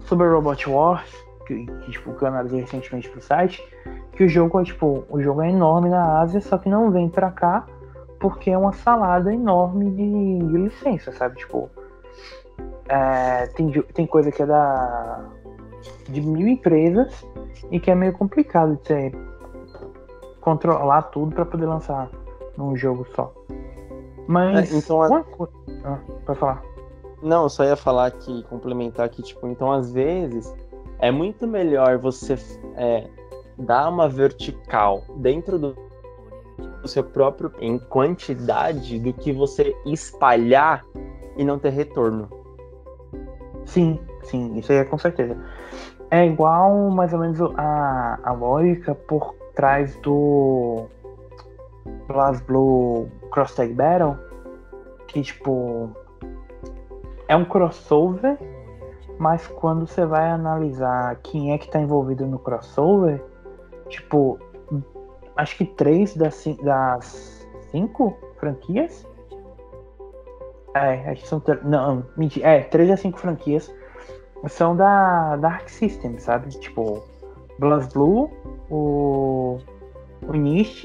[0.00, 1.08] Super Robot Wars,
[1.46, 3.62] que, que, tipo, que eu analisei recentemente pro site,
[4.10, 7.08] que o jogo é, tipo, o jogo é enorme na Ásia, só que não vem
[7.08, 7.64] pra cá
[8.18, 11.36] porque é uma salada enorme de, de licença, sabe?
[11.36, 11.70] Tipo,
[12.88, 15.24] é, tem, tem coisa que é da
[16.08, 17.24] de mil empresas
[17.70, 19.12] e que é meio complicado de você
[20.40, 22.10] controlar tudo para poder lançar
[22.56, 23.32] num jogo só.
[24.26, 25.24] Mas é, então, a...
[25.84, 26.62] ah, pode falar.
[27.22, 30.54] Não, eu só ia falar que complementar que tipo, então às vezes
[30.98, 32.36] é muito melhor você
[32.76, 33.08] é,
[33.58, 35.87] dar uma vertical dentro do
[36.88, 40.84] seu próprio em quantidade do que você espalhar
[41.36, 42.28] e não ter retorno.
[43.64, 45.36] Sim, sim, isso aí é com certeza.
[46.10, 50.86] É igual mais ou menos a, a lógica por trás do
[52.06, 54.16] BlazBlue Cross Tag Battle,
[55.06, 55.90] que tipo
[57.28, 58.38] é um crossover,
[59.18, 63.22] mas quando você vai analisar quem é que está envolvido no crossover,
[63.88, 64.38] tipo,
[65.38, 69.06] acho que três das, das cinco franquias.
[70.74, 71.42] É, acho que são.
[71.62, 72.48] Não, mentira.
[72.48, 73.74] É, três das cinco franquias
[74.48, 76.50] são da Dark System, sabe?
[76.50, 77.02] Tipo,
[77.58, 78.30] BlazBlue,
[78.68, 79.58] o.
[80.26, 80.84] O Nist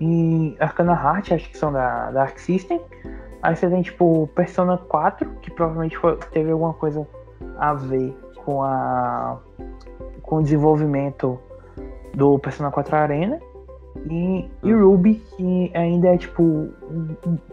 [0.00, 2.80] e Arcana Heart, acho que são da Dark System.
[3.42, 7.06] Aí você tem, tipo, Persona 4, que provavelmente foi, teve alguma coisa
[7.58, 9.38] a ver com a.
[10.22, 11.38] com o desenvolvimento
[12.14, 13.38] do Persona 4 Arena.
[14.10, 16.68] E, e Ruby, que ainda é tipo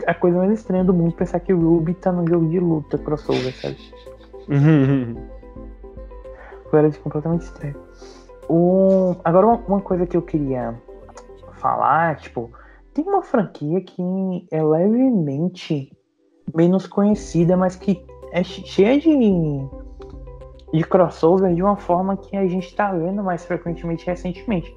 [0.08, 3.54] a coisa mais estranha do mundo pensar que Ruby tá no jogo de luta crossover,
[3.56, 3.78] sabe?
[6.70, 7.76] Foi completamente estranho.
[8.50, 9.16] O...
[9.24, 10.76] Agora, uma, uma coisa que eu queria
[11.54, 12.52] falar, tipo,
[12.94, 15.92] tem uma franquia que é levemente
[16.54, 19.12] menos conhecida, mas que é cheia de,
[20.74, 24.74] de crossover de uma forma que a gente tá vendo mais frequentemente recentemente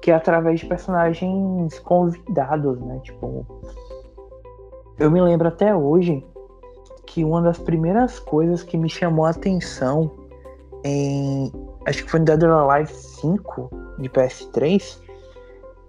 [0.00, 3.00] que é através de personagens convidados, né?
[3.02, 3.46] Tipo,
[4.98, 6.24] eu me lembro até hoje
[7.06, 10.10] que uma das primeiras coisas que me chamou a atenção
[10.84, 11.50] em
[11.86, 14.98] acho que foi no Dead or Alive 5 de PS3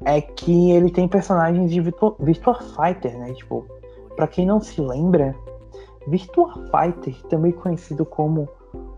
[0.05, 3.33] é que ele tem personagens de Virtua, Fighter, né?
[3.33, 3.65] Tipo,
[4.15, 5.35] para quem não se lembra,
[6.07, 8.47] Virtua Fighter, também conhecido como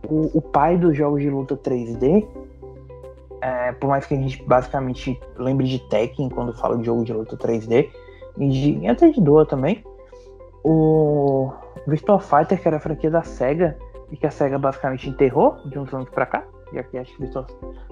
[0.08, 2.28] o, o pai dos jogos de luta 3D,
[3.42, 7.14] é, por mais que a gente basicamente lembre de Tekken quando fala de jogo de
[7.14, 7.90] luta 3D,
[8.38, 9.84] e, de, e até de Doa também,
[10.64, 11.52] o
[11.88, 13.78] Virtua Fighter, que era a franquia da SEGA,
[14.12, 17.22] e que a SEGA basicamente enterrou de uns anos pra cá, já que acho que
[17.22, 17.48] Virtua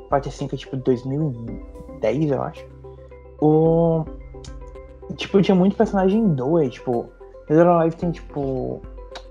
[0.09, 2.65] Fighter 5 é tipo 2010, eu acho.
[3.41, 4.05] O.
[5.15, 7.09] Tipo, tinha muito personagem Doa, tipo,
[7.47, 8.81] Dead or Alive tem tipo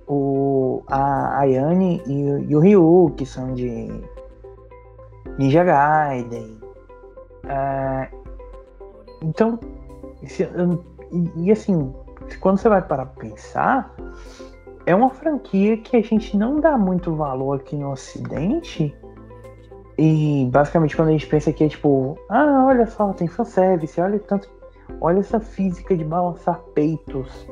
[0.08, 3.88] o, a Ayane e, e o Ryu, que são de
[5.38, 6.58] Ninja Gaiden.
[7.48, 8.08] É,
[9.22, 9.58] então,
[10.22, 11.94] e, e, assim,
[12.40, 13.94] quando você vai parar pra pensar,
[14.84, 18.94] é uma franquia que a gente não dá muito valor aqui no Ocidente.
[19.96, 24.18] E basicamente quando a gente pensa que é tipo, ah, olha só, tem fanservice, olha
[24.20, 24.48] tanto.
[25.00, 27.46] Olha essa física de balançar peitos.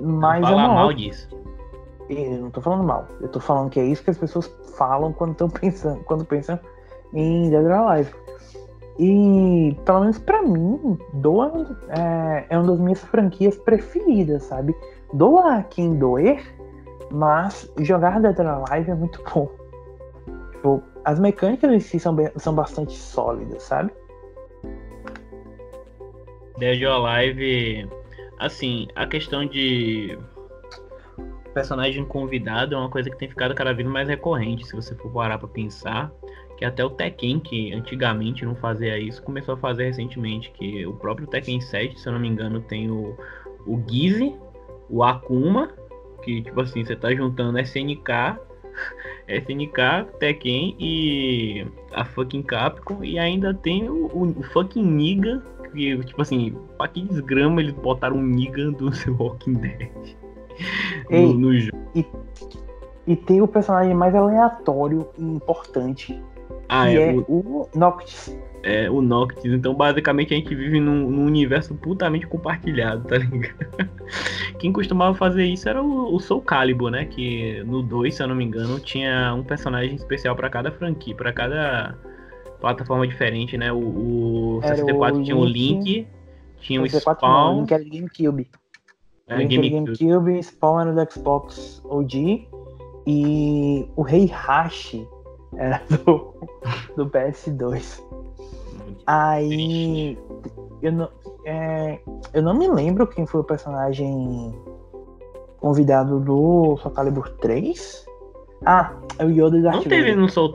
[0.00, 1.28] Mas não é uma mal disso.
[2.08, 3.08] Eu não tô falando mal.
[3.20, 6.58] Eu tô falando que é isso que as pessoas falam quando estão pensando, quando pensam
[7.12, 8.14] em Dead or Alive.
[8.98, 11.52] E pelo menos para mim, Doa
[11.88, 14.74] é, é, uma das minhas franquias preferidas, sabe?
[15.12, 16.42] Doa quem doer,
[17.10, 19.50] mas jogar Dead or Alive é muito bom.
[20.52, 23.92] Tipo, as mecânicas em si são, são bastante sólidas, sabe?
[26.58, 27.90] Dead or Alive,
[28.38, 30.18] assim, a questão de
[31.56, 35.10] personagem convidado é uma coisa que tem ficado cada vez mais recorrente, se você for
[35.10, 36.12] parar pra pensar.
[36.58, 40.50] Que até o Tekken, que antigamente não fazia isso, começou a fazer recentemente.
[40.50, 43.16] Que o próprio Tekken 7, se eu não me engano, tem o,
[43.66, 44.34] o Gizzy,
[44.90, 45.70] o Akuma,
[46.22, 48.38] que tipo assim, você tá juntando SNK,
[49.26, 55.42] SNK, Tekken e a fucking Capcom, e ainda tem o, o, o fucking Niga,
[55.72, 60.16] que tipo assim, pra que desgrama eles botaram um Niga do seu Walking Dead.
[61.10, 61.76] Ei, no, no jogo.
[61.94, 62.06] E,
[63.06, 66.20] e tem o personagem mais aleatório e importante.
[66.68, 68.36] Ah, que é, é o, o Noctis.
[68.62, 69.52] é o Noctis.
[69.52, 73.54] Então, basicamente, a gente vive num, num universo putamente compartilhado, tá ligado?
[74.58, 77.04] Quem costumava fazer isso era o, o Soul Calibur, né?
[77.04, 81.14] Que no 2, se eu não me engano, tinha um personagem especial pra cada franquia,
[81.14, 81.96] pra cada
[82.60, 83.72] plataforma diferente, né?
[83.72, 86.06] O, o Era 64 o tinha o Link,
[86.60, 88.50] tinha o 64 não, Spawn, Link era GameCube.
[89.28, 89.98] É, GameCube.
[89.98, 92.48] GameCube, Spawn era do Xbox OG
[93.06, 95.06] e o Rei Hashi
[95.56, 96.34] era do,
[96.96, 98.02] do PS2.
[99.06, 100.18] Aí
[100.82, 101.08] eu não,
[101.44, 101.98] é,
[102.32, 104.54] eu não me lembro quem foi o personagem
[105.60, 108.06] convidado do Soul Calibur 3.
[108.64, 110.52] Ah, é o Yoda Darth Não teve no Soul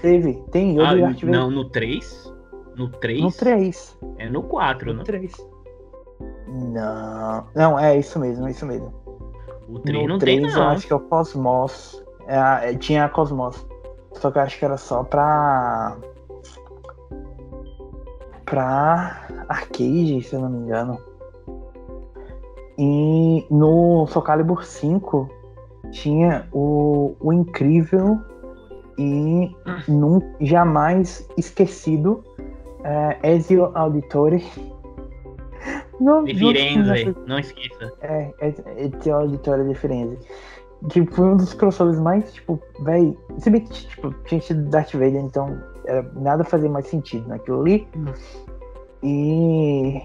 [0.00, 2.32] Teve, tem Yoda Ah, não, no 3?
[2.76, 3.22] No 3?
[3.22, 3.98] no 3.
[4.18, 5.04] É no 4, No né?
[5.04, 5.51] 3.
[6.46, 8.92] Não, não, é isso mesmo, é isso mesmo.
[9.68, 10.62] O 3 no não tem, 3 não.
[10.62, 12.04] eu acho que é o Cosmos.
[12.26, 13.66] É, é, tinha a Cosmos.
[14.12, 15.96] Só que eu acho que era só pra.
[18.44, 20.98] Pra arcade, se eu não me engano.
[22.78, 25.28] E no Soul Calibur 5
[25.90, 28.18] tinha o, o incrível
[28.98, 29.54] e
[29.88, 32.24] num, jamais esquecido
[32.84, 34.44] é, Ezio Auditore.
[36.00, 37.92] No- De Firenze, não esqueça.
[38.00, 40.18] é, é, é de auditório de Firenze.
[40.90, 43.16] Que foi um dos crossovers mais, tipo, véi.
[43.38, 47.60] Se bem que, tipo, tinha sido Darth Vader, então era, nada fazia mais sentido naquilo
[47.60, 47.86] ali.
[49.02, 50.02] E.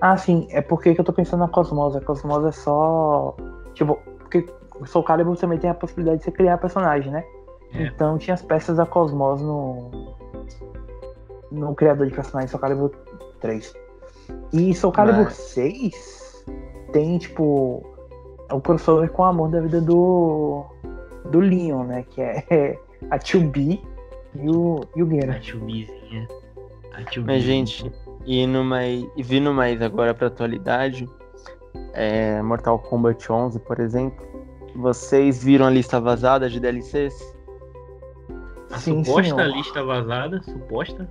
[0.00, 1.94] Ah, sim, é porque que eu tô pensando na Cosmos.
[1.96, 3.36] A Cosmos é só.
[3.74, 4.46] Tipo, porque
[4.80, 7.22] o Soul Calibur também tem a possibilidade de você criar personagem, né?
[7.74, 7.84] É.
[7.84, 9.90] Então tinha as peças da Cosmos no.
[11.52, 12.90] No criador de personagens Soul Calibur
[13.40, 13.74] 3.
[14.52, 16.44] E Soul Calibur Mas- 6
[16.92, 17.84] tem, tipo,
[18.50, 20.64] o crossover com o amor da vida do.
[21.30, 22.04] do Leon, né?
[22.10, 22.78] Que é
[23.10, 23.80] a 2B
[24.34, 25.42] e o, e o A Geralt.
[25.44, 26.28] chubizinha.
[26.92, 27.24] A chubizinha.
[27.26, 27.92] Mas, gente,
[28.26, 28.44] E,
[29.16, 31.08] e vindo mais agora pra atualidade,
[31.92, 34.24] é, Mortal Kombat 11, por exemplo,
[34.74, 37.14] vocês viram a lista vazada de DLCs?
[38.72, 39.56] A Sim, suposta senhor.
[39.56, 41.10] lista vazada, suposta.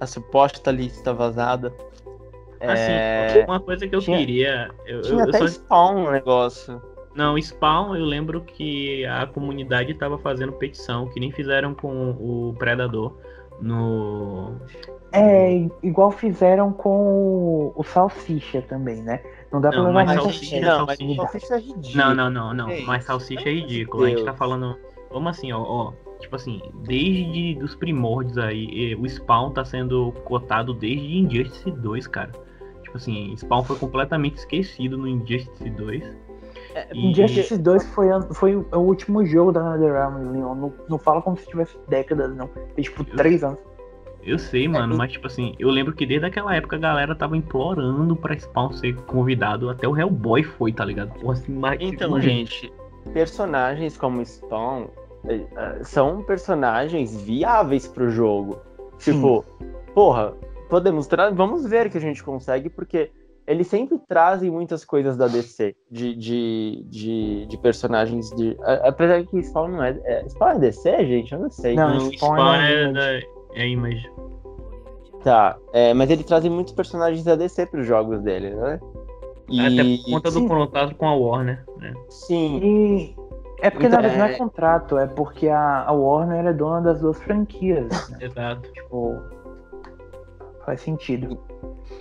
[0.00, 1.72] A suposta lista vazada.
[2.72, 4.70] Assim, É, uma coisa que eu tinha- queria.
[4.86, 6.80] Eu, eu- tinha eu até só- spawn o negócio.
[7.14, 12.54] Não, Spawn, eu lembro que a comunidade tava fazendo petição, que nem fizeram com o
[12.58, 13.16] Predador
[13.60, 14.56] no.
[15.12, 19.20] É igual fizeram com o, o Salsicha também, né?
[19.52, 20.66] Não dá pra Não, levar mas mais Salsicha- sério.
[20.68, 21.96] Não, Salsicha- Salsicha é ridículo.
[21.96, 22.66] Não, não, não, não.
[22.66, 24.04] Que Mas salsicha é ridículo.
[24.04, 24.38] A gente tá Deus.
[24.38, 24.76] falando.
[25.12, 25.92] Vamos assim, ó, ó.
[26.18, 32.32] Tipo assim, desde os primórdios aí, o Spawn tá sendo cotado desde Injustice 2, cara.
[32.94, 36.16] Tipo assim, Spawn foi completamente esquecido no Injustice 2.
[36.92, 40.54] E- Injustice 2 foi, foi o o último jogo da NetherRealm, Leon.
[40.54, 42.46] Não, não fala como se tivesse décadas, não.
[42.46, 43.58] Tem tipo três anos.
[44.22, 47.36] Eu sei, mano, mas tipo assim, eu lembro que desde aquela época a galera tava
[47.36, 49.68] implorando pra Spawn ser convidado.
[49.68, 51.12] Até o Hellboy foi, tá ligado?
[51.18, 52.72] Porra, assim, mas, Então, gente,
[53.12, 54.86] personagens como Spawn
[55.28, 58.60] eh, eh, são personagens viáveis pro jogo.
[58.98, 59.44] Tipo,
[59.94, 60.32] porra,
[60.74, 63.08] podemos tra vamos ver que a gente consegue, porque
[63.46, 68.56] eles sempre trazem muitas coisas da DC, de, de, de, de personagens de.
[68.82, 70.28] Apesar que Spawn não é, é.
[70.28, 71.32] Spawn é DC, gente?
[71.32, 71.76] Eu não sei.
[71.76, 74.10] Não, o Spawn Spawn é é, da, é Image.
[75.22, 78.80] Tá, é, mas ele trazem muitos personagens da DC pros jogos dele, né?
[79.48, 79.60] E...
[79.60, 80.48] Até por conta do sim.
[80.48, 81.94] contrato com a Warner, né?
[82.08, 83.14] Sim, E
[83.60, 86.52] é porque Então, na verdade não é- é contrato, é porque a, a Warner é
[86.52, 88.10] dona das duas franquias.
[88.10, 88.18] né?
[88.22, 88.68] Exato.
[88.72, 89.22] Tipo,
[90.64, 91.38] faz sentido.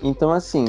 [0.01, 0.65] Então, assim,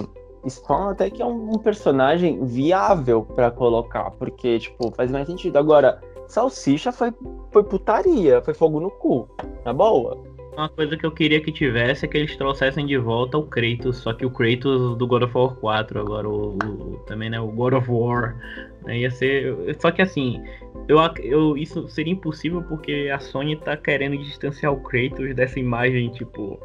[0.48, 5.56] Spawn até que é um, um personagem viável pra colocar, porque, tipo, faz mais sentido.
[5.58, 7.12] Agora, Salsicha foi,
[7.50, 9.28] foi putaria, foi fogo no cu,
[9.64, 10.16] na boa.
[10.56, 13.96] Uma coisa que eu queria que tivesse é que eles trouxessem de volta o Kratos,
[13.98, 17.48] só que o Kratos do God of War 4, agora o, o- também, né, o
[17.48, 18.36] God of War,
[18.84, 20.40] né, ia ser, só que assim,
[20.86, 26.08] eu, eu isso seria impossível porque a Sony tá querendo distanciar o Kratos dessa imagem,
[26.10, 26.56] tipo,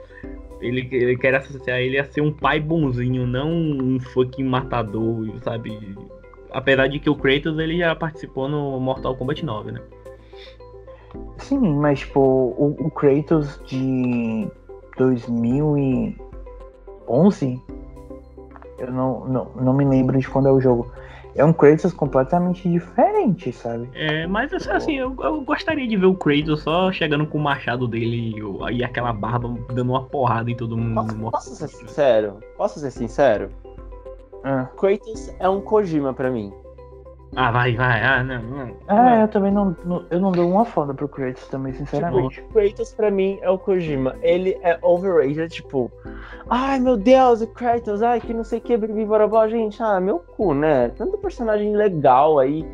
[0.62, 5.98] ele, ele quer associar ele a ser um pai bonzinho, não um fucking matador, sabe?
[6.52, 9.82] Apesar de que o Kratos ele já participou no Mortal Kombat 9, né?
[11.38, 14.48] Sim, mas tipo, o, o Kratos de
[14.98, 17.62] 2011,
[18.80, 20.92] eu não, não, não me lembro de quando é o jogo.
[21.40, 23.90] É um Kratos completamente diferente, sabe?
[23.94, 27.42] É, mas assim, assim, eu, eu gostaria de ver o Kratos só chegando com o
[27.42, 31.16] machado dele e, e aquela barba dando uma porrada em todo mundo.
[31.32, 32.40] Posso, posso ser sincero?
[32.58, 33.50] Posso ser sincero?
[34.44, 36.52] Ah, Kratos é um Kojima pra mim.
[37.36, 38.04] Ah, vai, vai.
[38.04, 38.98] Ah, não, não.
[38.98, 42.42] É, eu também não, não- eu não dou uma foda pro Kratos também, sinceramente.
[42.52, 44.16] Kratos pra mim é o Kojima.
[44.22, 45.92] Ele é overrated, tipo,
[46.50, 50.00] ai meu Deus, o Kratos, ai que não sei o que, blá, blá, gente, ah,
[50.00, 50.90] meu cu, né?
[50.98, 52.66] Tanto personagem legal aí,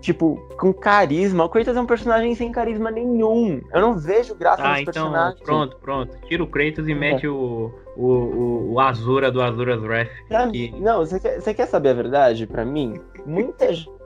[0.00, 1.44] tipo, com carisma.
[1.44, 3.60] O Kratos é um personagem sem carisma nenhum.
[3.72, 5.40] Eu não vejo graça Ah, nos então, personagens.
[5.42, 6.18] pronto, pronto.
[6.26, 6.94] Tira o Kratos e É.
[6.96, 10.08] mete o, o, o, o Azura do Azura's Wrath.
[10.50, 12.46] Que- Não, você quer, você quer saber a verdade?
[12.46, 13.99] Pra mim, muita gente,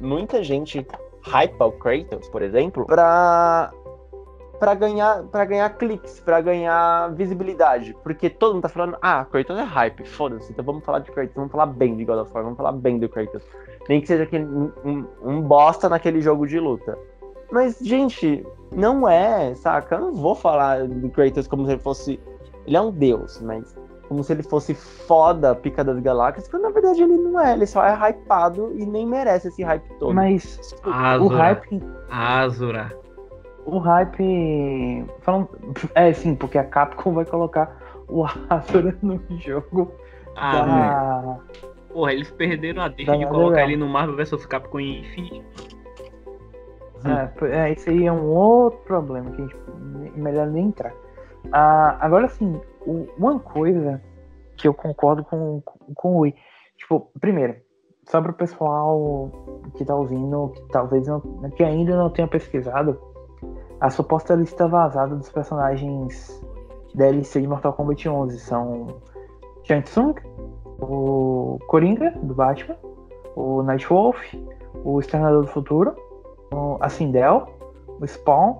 [0.00, 0.86] muita gente
[1.22, 3.70] hypa o Kratos, por exemplo, pra,
[4.58, 7.94] pra, ganhar, pra ganhar cliques, pra ganhar visibilidade.
[8.02, 11.34] Porque todo mundo tá falando, ah, Kratos é hype, foda-se, então vamos falar de Kratos,
[11.34, 13.42] vamos falar bem de God of War, vamos falar bem do Kratos.
[13.88, 16.96] Nem que seja aquele, um- um bosta naquele jogo de luta.
[17.50, 19.96] Mas, gente, não é, saca?
[19.96, 22.20] Eu não vou falar do Kratos como se ele fosse.
[22.66, 23.74] Ele é um deus, mas
[24.10, 27.64] como se ele fosse foda, pica das galáxias, quando na verdade ele não é, ele
[27.64, 30.12] só é hypado e nem merece esse hype todo.
[30.12, 31.36] Mas o Azura.
[31.36, 31.80] hype.
[32.10, 32.92] Azura.
[33.64, 35.06] O hype.
[35.20, 35.48] Falando,
[35.94, 39.92] é sim, porque a Capcom vai colocar o Azura no jogo
[40.36, 41.38] Ah, da.
[41.92, 45.44] porra, eles perderam a deixa de colocar ele no Marvel vs Capcom Infinity.
[47.04, 49.56] É, é, esse aí é um outro problema que a gente
[50.16, 50.92] melhor nem entrar.
[51.52, 54.02] Ah, agora sim, o- uma coisa
[54.56, 55.62] que eu concordo com,
[55.94, 56.34] com o Rui.
[56.76, 57.56] Tipo, primeiro,
[58.08, 59.30] só para o pessoal
[59.76, 61.20] que tá ouvindo, que talvez não,
[61.56, 62.98] que ainda não tenha pesquisado,
[63.80, 66.44] a suposta lista vazada dos personagens
[66.94, 68.86] DLC de Mortal Kombat 11 são
[69.64, 70.14] Shang Tsung,
[70.80, 72.76] o Coringa, do Batman,
[73.36, 74.18] o Nightwolf,
[74.84, 75.94] o Exterminador do Futuro,
[76.80, 77.46] a Sindel,
[78.00, 78.56] o Spawn,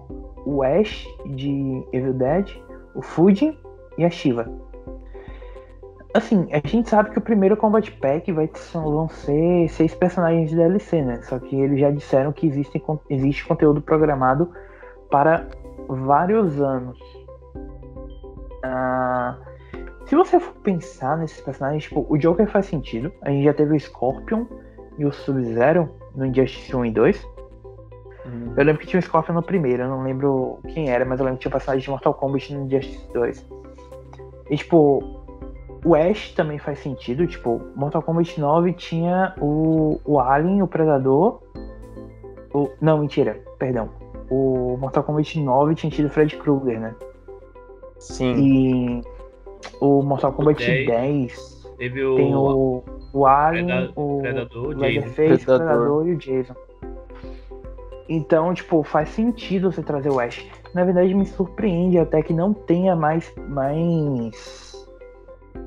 [0.47, 2.49] o Ash de Evil Dead,
[2.95, 3.59] o Fujin
[4.01, 4.51] e a Shiva.
[6.13, 10.51] Assim, a gente sabe que o primeiro Combat Pack vai são- vão ser seis personagens
[10.51, 11.23] de DLC, né?
[11.23, 14.51] Só que eles já disseram que existem, existe conteúdo programado
[15.09, 15.47] para
[15.89, 16.99] vários anos.
[18.65, 19.37] Ah,
[20.07, 23.13] se você for pensar nesses personagens, tipo, o Joker faz sentido.
[23.23, 24.45] A gente já teve o Scorpion
[24.99, 27.25] e o Sub-Zero no Injustice 1 e 2.
[28.27, 28.55] Uhum.
[28.57, 31.25] Eu lembro que tinha o Scorpion no primeiro, eu não lembro quem era, mas eu
[31.25, 33.47] lembro que tinha personagem de Mortal Kombat no Injustice 2.
[34.51, 35.03] E tipo,
[35.85, 41.41] o Ash também faz sentido, tipo, Mortal Kombat 9 tinha o, o Alien, o Predador.
[42.53, 43.89] O, não, mentira, perdão.
[44.29, 46.95] O Mortal Kombat 9 tinha tido o Fred Krueger, né?
[47.99, 48.35] Sim.
[48.37, 49.03] E
[49.81, 52.17] o Mortal Kombat 10, 10 Teve o.
[52.17, 54.81] tem o, o Alien, Preda- o Predador, o Jason.
[54.81, 55.67] Leatherface, o Predador.
[55.77, 56.55] Predador e o Jason.
[58.11, 60.45] Então, tipo, faz sentido você trazer o Ash.
[60.75, 64.85] Na verdade, me surpreende até que não tenha mais, mais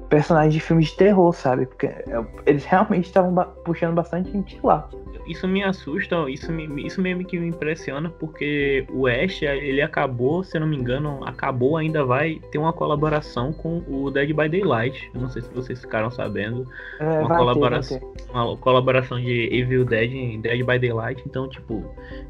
[0.09, 1.65] personagens de filmes de terror, sabe?
[1.65, 2.03] Porque é,
[2.45, 3.33] eles realmente estavam
[3.63, 4.89] puxando bastante gente lá.
[5.25, 10.43] Isso me assusta, isso, me, isso mesmo que me impressiona, porque o Ash, ele acabou,
[10.43, 14.49] se eu não me engano, acabou, ainda vai ter uma colaboração com o Dead by
[14.49, 15.09] Daylight.
[15.13, 16.67] Eu não sei se vocês ficaram sabendo.
[16.99, 17.99] É, Uma vai ter, colaboração.
[17.99, 18.31] ter.
[18.31, 21.23] Uma colaboração de Evil Dead em Dead by Daylight.
[21.25, 21.83] Então, tipo,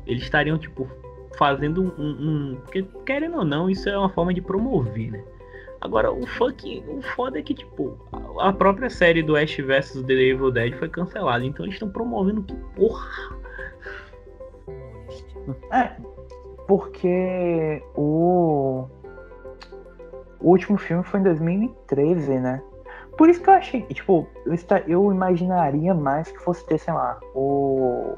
[0.06, 0.88] eles estariam, tipo,
[1.38, 2.04] fazendo um.
[2.04, 5.24] um- porque, querendo ou não, isso é uma forma de promover, né?
[5.84, 6.82] Agora, o fucking.
[6.88, 7.98] O foda é que, tipo,
[8.40, 11.44] a própria série do Ash vs The Evil Dead foi cancelada.
[11.46, 13.06] Então eles estão promovendo que porra.
[15.74, 15.92] É,
[16.68, 18.86] porque o...
[20.40, 22.62] o último filme foi em 2013, né?
[23.18, 26.94] Por isso que eu achei, tipo, eu, esta- eu imaginaria mais que fosse ter, sei
[26.94, 28.16] lá, o.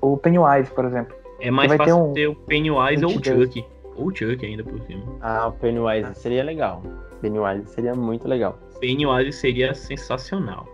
[0.00, 1.16] O Pennywise, por exemplo.
[1.40, 3.46] É mais vai ter fácil um- ter o Pennywise ou o 22.
[3.54, 3.66] Chuck.
[3.98, 5.02] Ou o Chuck ainda por cima.
[5.20, 6.82] Ah, o Pennywise seria legal.
[7.20, 8.58] Pennywise seria muito legal.
[8.80, 10.66] Pennywise seria sensacional.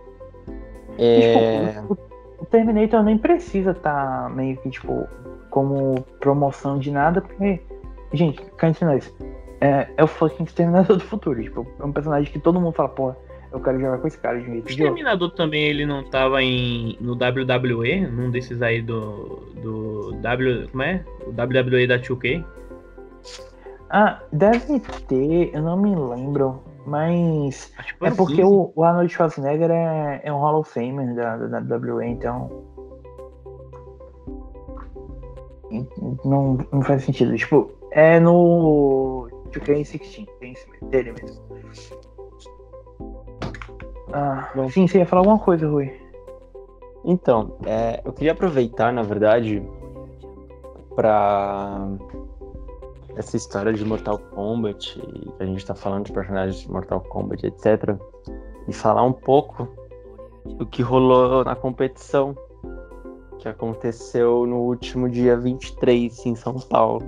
[0.97, 1.81] E, É...
[1.81, 1.97] tipo,
[2.39, 5.07] o, Terminator nem precisa estar meio que, tipo,
[5.49, 7.59] como promoção de nada, porque,
[8.13, 9.13] gente, cá entre nós,
[9.61, 11.41] é, é o fucking Exterminador do Futuro.
[11.41, 13.17] Tipo, é um personagem que todo mundo fala, porra,
[13.51, 14.69] eu quero jogar com esse cara de um jeito O.
[14.69, 20.83] Exterminador também ele não tava em no WWE, num desses aí do do W, como
[20.83, 21.03] é?
[21.25, 22.43] O WWE da 2K.
[23.97, 27.71] Ah, deve ter, eu não me lembro, mas
[28.01, 28.43] é porque 15.
[28.43, 32.49] o, o Arnold Schwarzenegger é, é um Hall of Famer da, da, da WWE, então.
[36.25, 37.37] Não, não faz sentido.
[37.37, 41.41] Tipo, é no 2K16, tem esse dele mesmo.
[44.11, 44.69] Ah, Bom.
[44.69, 45.89] sim, você ia falar alguma coisa, Rui.
[47.05, 49.63] Então, é, eu queria aproveitar, na verdade,
[50.97, 51.87] pra
[53.15, 57.45] essa história de Mortal Kombat, que a gente tá falando de personagens de Mortal Kombat,
[57.45, 57.97] etc.,
[58.67, 59.67] e falar um pouco
[60.45, 62.35] do que rolou na competição
[63.39, 67.03] que aconteceu no último dia 23 em São Paulo.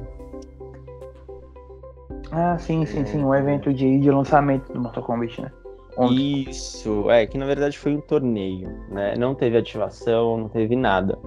[2.31, 5.51] Ah, sim, sim, sim, um evento de, de lançamento do Mortal Kombat, né?
[5.97, 6.47] Ontem.
[6.47, 9.15] Isso, é, que na verdade foi um torneio, né?
[9.17, 11.17] Não teve ativação, não teve nada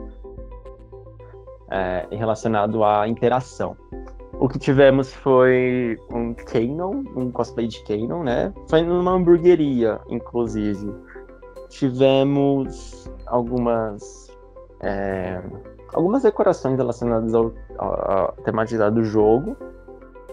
[1.71, 3.77] é, relacionado à interação.
[4.41, 8.55] O que tivemos foi um Kanon, um cosplay de Kanon, né?
[8.71, 10.95] Foi numa hamburgueria, inclusive.
[11.69, 14.35] Tivemos algumas
[14.81, 15.43] é,
[15.93, 19.55] algumas decorações relacionadas ao, à temática do jogo,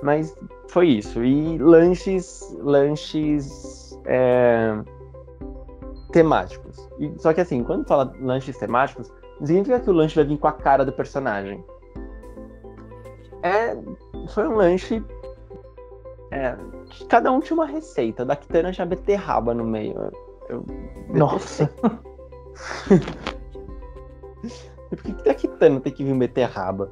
[0.02, 0.34] mas
[0.70, 1.22] foi isso.
[1.22, 4.74] E lanches, lanches é,
[6.14, 6.90] temáticos.
[6.98, 9.12] E- só que assim, quando fala lanches temáticos,
[9.44, 11.62] significa que o lanche vai vir com a cara do personagem.
[13.48, 13.78] É,
[14.30, 15.04] foi um lanche.
[16.32, 16.56] é,
[17.10, 18.26] cada um tinha uma receita.
[18.26, 20.12] Da Kitana tinha beterraba no meio.
[20.50, 20.66] Eu,
[21.10, 21.70] Nossa.
[24.90, 26.92] Por que, que da Kitana tem que vir beterraba?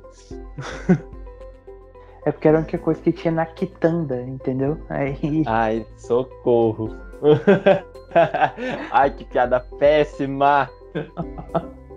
[2.25, 4.77] É porque era a única coisa que tinha na quitanda, entendeu?
[4.89, 5.43] Aí.
[5.45, 6.89] Ai, socorro.
[8.91, 10.69] Ai, que piada péssima.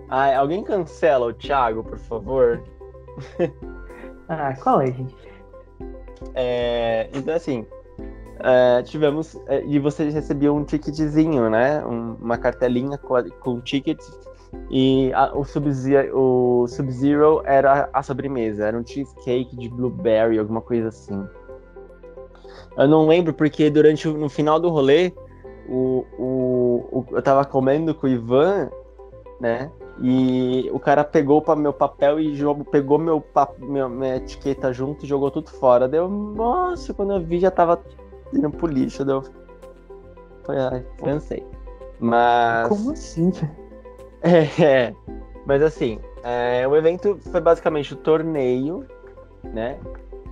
[0.07, 2.63] Ai, alguém cancela o Thiago, por favor.
[4.29, 5.15] Ah, qual é, gente?
[6.35, 7.65] É, então, assim,
[8.39, 9.35] é, tivemos.
[9.47, 11.83] é, e vocês recebiam um ticketzinho, né?
[11.85, 14.07] Um- uma cartelinha com, com tickets.
[14.69, 18.65] E a- o Sub-Zero Sub-Zero era a sobremesa.
[18.65, 21.27] Era um cheesecake de blueberry, alguma coisa assim.
[22.77, 25.11] Eu não lembro porque durante no final do rolê,
[25.67, 28.69] o, o, o- eu tava comendo com o Ivan,
[29.39, 29.71] né?
[30.01, 33.23] E o cara pegou para meu papel e jogou, pegou meu,
[33.59, 35.87] meu- minha etiqueta junto e jogou tudo fora.
[35.87, 37.81] Deu, nossa, quando eu vi já tava
[38.33, 39.03] indo pro lixo.
[39.03, 39.23] Deu.
[40.45, 41.45] Foi, ai, cansei.
[41.99, 42.67] Mas.
[42.69, 43.31] Como assim?
[44.21, 44.93] É, é.
[45.45, 48.85] mas assim, é, o evento foi basicamente o torneio,
[49.45, 49.79] né?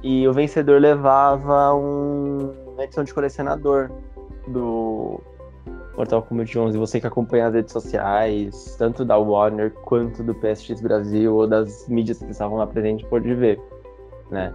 [0.03, 3.89] E o vencedor levava um, edição de colecionador
[4.47, 5.21] do
[5.97, 6.77] Mortal Kombat 11.
[6.77, 11.87] Você que acompanha as redes sociais, tanto da Warner quanto do PSX Brasil ou das
[11.89, 13.59] mídias que estavam lá presentes, pode ver,
[14.29, 14.53] né?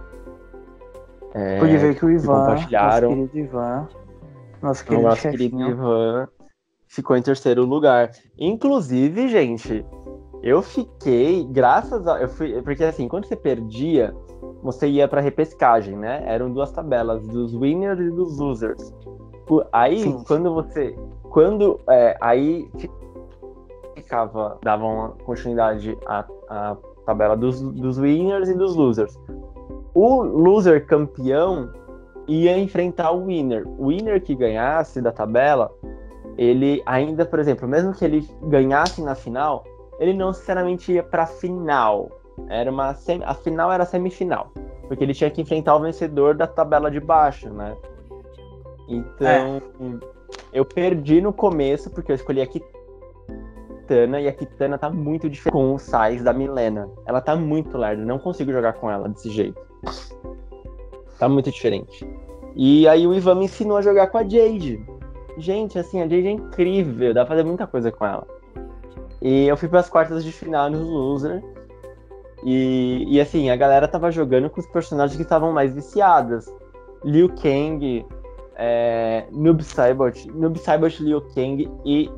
[1.33, 3.09] É, pode ver que o Ivan, compartilharam.
[3.09, 3.87] nosso querido Ivan,
[4.61, 6.27] nosso querido, nosso querido Ivan
[6.87, 8.11] ficou em terceiro lugar.
[8.37, 9.85] Inclusive, gente,
[10.41, 12.21] eu fiquei, graças a.
[12.21, 14.15] Eu fui, porque assim, quando você perdia,
[14.61, 16.23] você ia pra repescagem, né?
[16.25, 18.93] Eram duas tabelas, dos winners e dos losers.
[19.71, 20.23] Aí, Sim.
[20.27, 20.97] quando você.
[21.29, 21.79] Quando.
[21.89, 22.69] É, aí
[23.95, 24.57] ficava.
[24.61, 29.19] Davam continuidade à, à tabela dos, dos winners e dos losers.
[29.93, 31.69] O loser campeão
[32.27, 33.67] ia enfrentar o winner.
[33.77, 35.71] O winner que ganhasse da tabela,
[36.37, 39.63] ele ainda, por exemplo, mesmo que ele ganhasse na final,
[39.99, 42.09] ele não necessariamente ia para final.
[42.49, 43.23] Era uma sem...
[43.23, 44.51] a final era semifinal,
[44.87, 47.75] porque ele tinha que enfrentar o vencedor da tabela de baixo, né?
[48.87, 50.07] Então, é.
[50.51, 55.51] eu perdi no começo porque eu escolhi a Kitana e a Kitana tá muito diferente
[55.51, 56.89] com o Sais da Milena.
[57.05, 59.61] Ela tá muito lerda, não consigo jogar com ela desse jeito.
[61.17, 62.05] Tá muito diferente.
[62.55, 64.83] E aí o Ivan me ensinou a jogar com a Jade.
[65.37, 68.27] Gente, assim, a Jade é incrível, dá pra fazer muita coisa com ela.
[69.21, 71.41] E eu fui para as quartas de final no Loser.
[72.43, 76.53] E, e assim, a galera tava jogando com os personagens que estavam mais viciadas.
[77.03, 78.05] Liu Kang,
[78.55, 82.09] é, Noob Saibot, Noob Saibot, Liu Kang e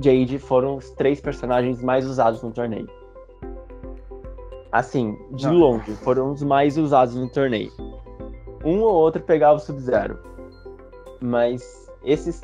[0.00, 2.88] Jade foram os três personagens mais usados no torneio.
[4.72, 5.54] Assim, de Não.
[5.54, 7.70] longe, foram os mais usados no torneio.
[8.64, 10.18] Um ou outro pegava o Sub-Zero.
[11.20, 12.42] Mas esses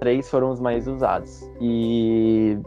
[0.00, 1.48] três foram os mais usados.
[1.60, 2.58] E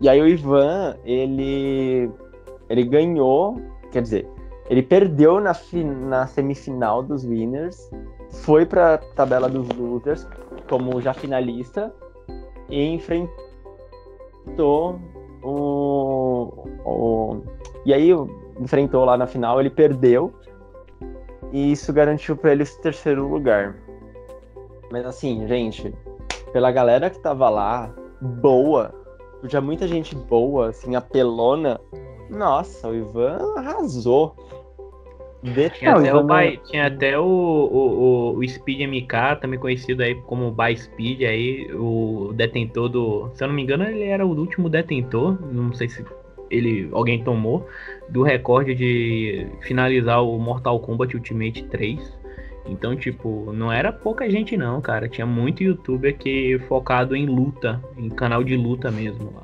[0.00, 2.10] e aí o Ivan, ele
[2.68, 3.60] ele ganhou,
[3.90, 4.28] quer dizer,
[4.70, 5.52] ele perdeu na,
[6.08, 7.90] na semifinal dos winners,
[8.32, 10.26] foi para tabela dos losers
[10.68, 11.94] como já finalista
[12.68, 13.30] e enfrentou
[15.42, 17.42] o, o
[17.84, 18.10] e aí
[18.60, 20.32] enfrentou lá na final, ele perdeu
[21.52, 23.76] e isso garantiu para ele esse terceiro lugar.
[24.90, 25.94] Mas assim, gente,
[26.52, 28.94] pela galera que tava lá, boa,
[29.48, 31.80] tinha muita gente boa, assim, apelona.
[32.30, 34.34] Nossa, o Ivan arrasou.
[35.70, 40.52] Tinha até, o, by, tinha até o, o, o, Speed MK, também conhecido aí como
[40.52, 43.30] By Speed, aí, o detentor do.
[43.34, 45.36] Se eu não me engano, ele era o último detentor.
[45.52, 46.04] Não sei se
[46.48, 47.66] ele alguém tomou,
[48.08, 52.22] do recorde de finalizar o Mortal Kombat Ultimate 3.
[52.66, 55.08] Então, tipo, não era pouca gente não, cara.
[55.08, 59.42] Tinha muito youtuber que focado em luta, em canal de luta mesmo lá.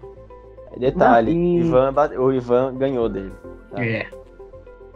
[0.76, 1.58] Detalhe, e...
[1.58, 3.32] Ivan, o Ivan ganhou dele.
[3.72, 3.84] Tá?
[3.84, 4.06] É.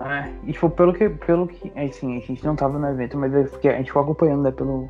[0.04, 3.32] Ah, e tipo, pelo que, pelo que, assim, a gente não tava no evento, mas
[3.32, 4.88] é a gente ficou acompanhando, né, pelo,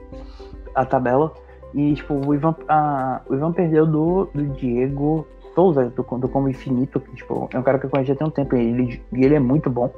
[0.75, 1.33] a tabela,
[1.75, 6.49] e, tipo, o Ivan, a, o Ivan perdeu do, do Diego Souza, do, do Combo
[6.49, 9.03] Infinito, que, tipo, é um cara que eu conheço há tem um tempo, e ele,
[9.13, 9.93] ele é muito bom.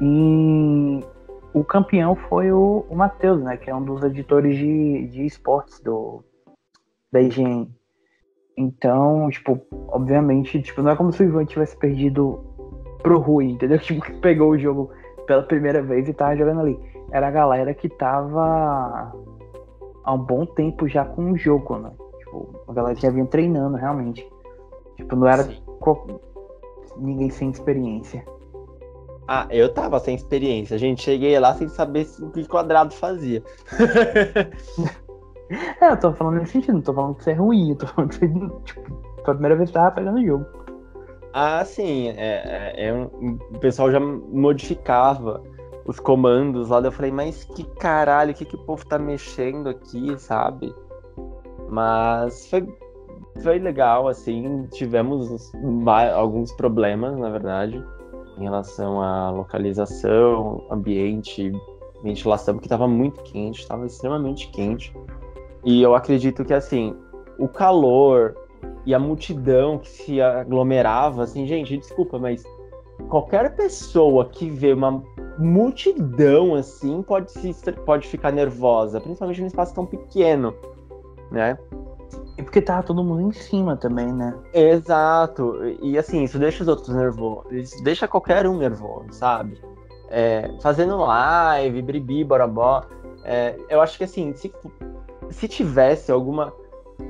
[0.00, 1.00] E
[1.54, 3.56] o campeão foi o, o Matheus, né?
[3.56, 6.24] Que é um dos editores de, de esportes do,
[7.12, 7.68] da IGN.
[8.56, 12.51] Então, tipo, obviamente, tipo, não é como se o Ivan tivesse perdido
[13.02, 13.78] pro Rui, entendeu?
[13.80, 14.90] Tipo, que pegou o jogo
[15.26, 16.78] pela primeira vez e tava jogando ali.
[17.10, 19.12] Era a galera que tava
[20.04, 21.90] há um bom tempo já com o jogo, né?
[22.18, 24.26] Tipo, a galera já vinha treinando realmente.
[24.96, 25.48] Tipo, não era
[26.96, 28.24] ninguém sem experiência.
[29.28, 31.02] Ah, eu tava sem experiência, gente.
[31.02, 33.42] Cheguei lá sem saber o que quadrado fazia.
[35.80, 37.86] é, eu tô falando nesse sentido, não tô falando que isso é ruim, eu tô
[37.86, 38.28] falando que você,
[38.64, 40.61] tipo, foi a primeira vez que tava pegando o jogo.
[41.32, 42.08] Ah, sim.
[42.10, 45.42] É, é, é o pessoal já modificava
[45.86, 46.80] os comandos lá.
[46.80, 50.74] Eu falei, mas que caralho, o que, que o povo tá mexendo aqui, sabe?
[51.68, 52.66] Mas foi,
[53.42, 54.66] foi legal, assim.
[54.72, 55.52] Tivemos
[56.14, 57.82] alguns problemas, na verdade
[58.38, 61.52] em relação à localização, ambiente,
[62.02, 64.94] ventilação, porque estava muito quente, estava extremamente quente.
[65.64, 66.96] E eu acredito que assim,
[67.38, 68.36] o calor
[68.84, 72.44] e a multidão que se aglomerava, assim, gente, desculpa, mas
[73.08, 75.02] qualquer pessoa que vê uma
[75.38, 77.54] multidão assim pode se
[77.84, 80.54] pode ficar nervosa, principalmente num espaço tão pequeno,
[81.30, 81.58] né?
[82.36, 84.34] E porque tava todo mundo em cima também, né?
[84.52, 85.54] Exato.
[85.82, 87.52] E assim, isso deixa os outros nervosos.
[87.52, 89.60] Isso deixa qualquer um nervoso, sabe?
[90.08, 92.84] É, fazendo live, bribi, borobó.
[93.24, 94.52] É, eu acho que assim, se,
[95.30, 96.52] se tivesse alguma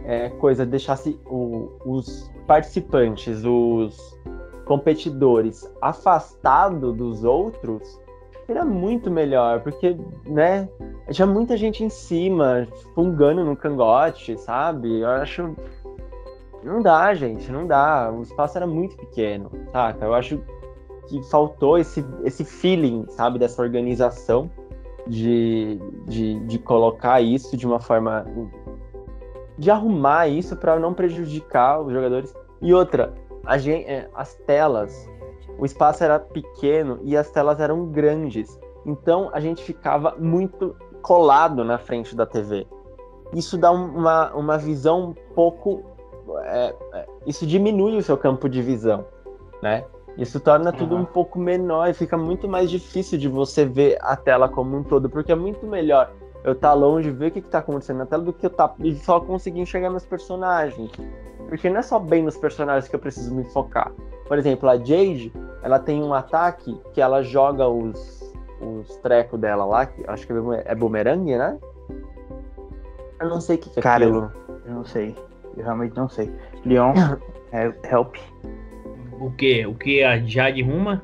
[0.05, 4.19] é, coisa, deixasse o, os participantes, os
[4.65, 8.01] competidores afastados dos outros,
[8.49, 10.69] era muito melhor, porque, né,
[11.11, 15.01] tinha muita gente em cima, fungando no cangote, sabe?
[15.01, 15.55] Eu acho.
[16.63, 18.11] Não dá, gente, não dá.
[18.13, 20.05] O espaço era muito pequeno, saca?
[20.05, 20.41] Eu acho
[21.09, 24.51] que faltou esse, esse feeling, sabe, dessa organização
[25.07, 28.25] de, de, de colocar isso de uma forma.
[29.59, 32.35] De arrumar isso para não prejudicar os jogadores.
[32.61, 33.13] E outra,
[33.59, 35.09] gente, é, as telas,
[35.59, 38.59] o espaço era pequeno e as telas eram grandes.
[38.85, 42.67] Então a gente ficava muito colado na frente da TV.
[43.35, 45.85] Isso dá uma, uma visão um pouco.
[46.45, 49.05] É, é, isso diminui o seu campo de visão,
[49.63, 49.85] né?
[50.17, 50.77] Isso torna uhum.
[50.77, 54.77] tudo um pouco menor e fica muito mais difícil de você ver a tela como
[54.77, 56.13] um todo, porque é muito melhor
[56.45, 58.73] eu estar tá longe, ver o que, está acontecendo na tela, do que eu tá,
[58.81, 60.91] e só conseguir enxergar meus personagens.
[61.49, 63.93] Porque não é só bem nos personagens que eu preciso me focar.
[64.27, 65.33] Por exemplo, a Jade,
[65.63, 70.33] ela tem um ataque que ela joga os, os trecos dela lá, que acho que
[70.65, 71.59] é bumerangue, né?
[73.21, 74.33] Eu não sei o que, que é Cara, aquilo.
[74.67, 75.15] Eu não sei.
[75.57, 76.33] Eu realmente não sei.
[76.65, 76.95] Leon,
[77.85, 78.17] help.
[79.21, 79.65] O que?
[79.67, 81.01] O que a Jade ruma?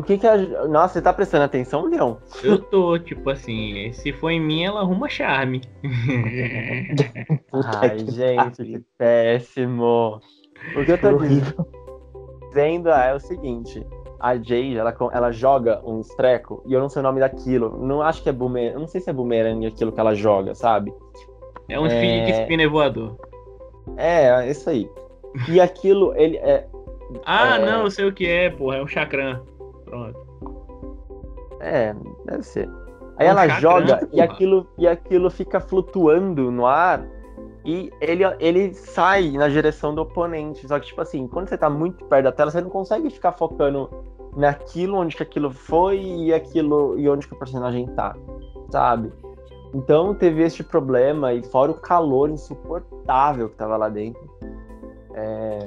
[0.00, 0.38] O que que a.
[0.66, 2.14] Nossa, você tá prestando atenção, Leon?
[2.42, 5.60] Eu tô, tipo assim, se for em mim, ela arruma charme.
[7.82, 10.18] Ai, gente, que péssimo.
[10.74, 11.18] O que eu tô
[12.48, 13.86] dizendo é o seguinte:
[14.18, 17.76] a Jade, ela, ela joga um treco e eu não sei o nome daquilo.
[17.86, 18.72] Não acho que é boomerang.
[18.72, 20.94] Eu não sei se é boomerang aquilo que ela joga, sabe?
[21.68, 22.24] É um é...
[22.24, 23.18] de spinner voador.
[23.98, 24.88] É, é isso aí.
[25.46, 26.66] E aquilo, ele é,
[27.26, 27.66] ah, é...
[27.66, 28.78] não, eu sei o que é, porra.
[28.78, 29.44] É um chakram.
[29.90, 30.18] Pronto.
[31.60, 32.68] É, deve ser.
[33.18, 37.06] Aí um ela joga e aquilo, e aquilo fica flutuando no ar
[37.64, 40.66] e ele, ele sai na direção do oponente.
[40.66, 43.32] Só que, tipo assim, quando você tá muito perto da tela, você não consegue ficar
[43.32, 43.90] focando
[44.36, 48.16] naquilo onde que aquilo foi e aquilo e onde que o personagem tá,
[48.70, 49.12] sabe?
[49.74, 54.22] Então teve este problema, e fora o calor insuportável que tava lá dentro.
[55.14, 55.58] É,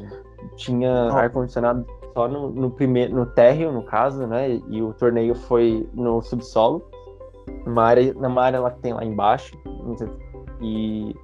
[0.55, 1.17] tinha oh.
[1.17, 4.61] ar-condicionado só no, no, primeiro, no térreo, no caso, né?
[4.69, 6.85] E o torneio foi no subsolo,
[7.65, 9.57] numa área, numa área lá que tem lá embaixo.
[10.61, 11.15] E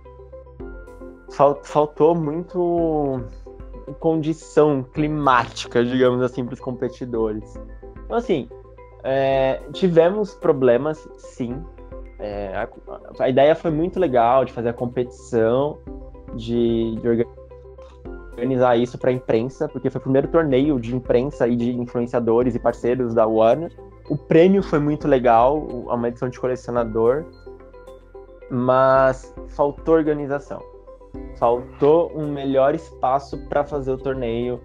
[1.31, 3.21] fal, faltou muito
[3.99, 7.59] condição climática, digamos assim, para os competidores.
[8.05, 8.49] Então, assim,
[9.03, 11.63] é, tivemos problemas, sim.
[12.19, 12.69] É, a,
[13.23, 15.79] a, ideia foi muito legal de fazer a competição,
[16.35, 17.38] de, de organizar
[18.39, 22.55] organizar isso para a imprensa, porque foi o primeiro torneio de imprensa e de influenciadores
[22.55, 23.71] e parceiros da Warner.
[24.09, 27.25] O prêmio foi muito legal, uma edição de colecionador,
[28.49, 30.61] mas faltou organização.
[31.37, 34.59] Faltou um melhor espaço para fazer o torneio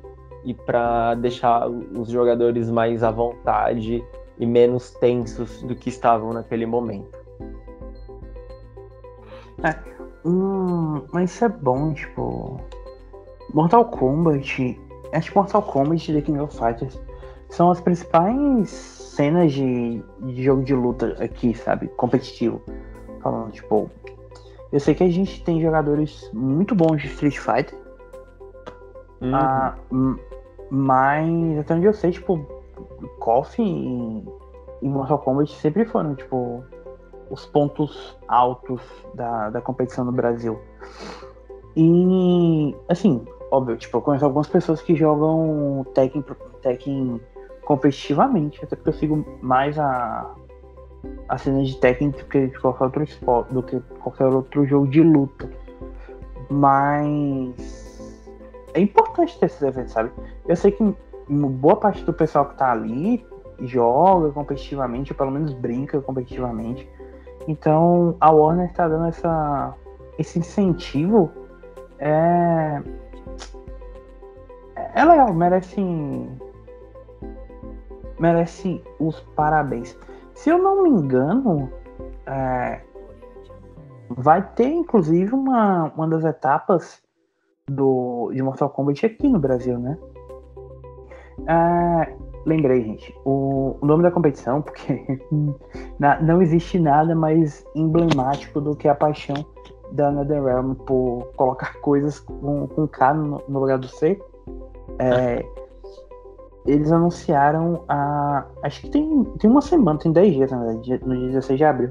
[0.44, 4.04] e para deixar os jogadores mais à vontade
[4.38, 7.18] e menos tensos do que estavam naquele momento.
[9.62, 9.74] É,
[10.24, 12.60] hum, mas isso é bom, tipo,
[13.54, 14.80] Mortal Kombat,
[15.12, 17.00] acho que Mortal Kombat e The King of Fighters
[17.48, 21.86] são as principais cenas de, de jogo de luta aqui, sabe?
[21.96, 22.60] Competitivo.
[23.22, 23.88] Falando, tipo,
[24.72, 27.78] eu sei que a gente tem jogadores muito bons de Street Fighter.
[29.20, 29.34] Uhum.
[29.34, 29.76] Ah,
[30.68, 32.44] mas até onde eu sei, tipo,
[33.20, 34.24] KOF e,
[34.82, 36.64] e Mortal Kombat sempre foram, tipo,
[37.30, 38.82] os pontos altos
[39.14, 40.58] da, da competição no Brasil.
[41.76, 43.24] E, assim,
[43.54, 46.24] óbvio, tipo, eu conheço algumas pessoas que jogam Tekken,
[46.60, 47.20] Tekken
[47.64, 50.34] competitivamente, até porque eu sigo mais a,
[51.28, 54.88] a cena de Tekken do que de qualquer outro esporte, do que qualquer outro jogo
[54.88, 55.48] de luta.
[56.50, 57.54] Mas
[58.74, 60.10] é importante ter esses eventos, sabe?
[60.46, 60.94] Eu sei que
[61.28, 63.24] boa parte do pessoal que tá ali
[63.60, 66.88] joga competitivamente, ou pelo menos brinca competitivamente.
[67.46, 69.74] Então a Warner tá dando essa,
[70.18, 71.30] esse incentivo
[71.98, 72.82] é,
[74.94, 75.80] é legal, merece.
[78.18, 79.98] Merece os parabéns.
[80.34, 81.70] Se eu não me engano,
[82.26, 82.80] é,
[84.08, 87.02] vai ter inclusive uma, uma das etapas
[87.66, 89.98] do, de Mortal Kombat aqui no Brasil, né?
[91.46, 92.16] É,
[92.46, 95.20] lembrei, gente, o, o, nome da competição, porque
[95.98, 99.44] na, não existe nada mais emblemático do que a paixão
[99.92, 104.20] da NetherRealm por colocar coisas com, com K no, no lugar do C.
[104.98, 105.44] É,
[106.66, 108.46] eles anunciaram a.
[108.62, 111.64] Acho que tem, tem uma semana, tem 10 dias, na verdade, no dia 16 de
[111.64, 111.90] abril.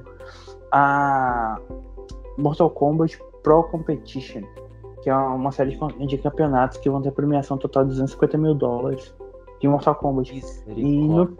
[0.71, 1.59] A
[2.37, 4.41] Mortal Kombat Pro Competition,
[5.01, 5.77] que é uma série
[6.07, 9.13] de campeonatos que vão ter premiação total de 250 mil dólares
[9.59, 10.43] de Mortal Kombat.
[10.67, 11.37] E no,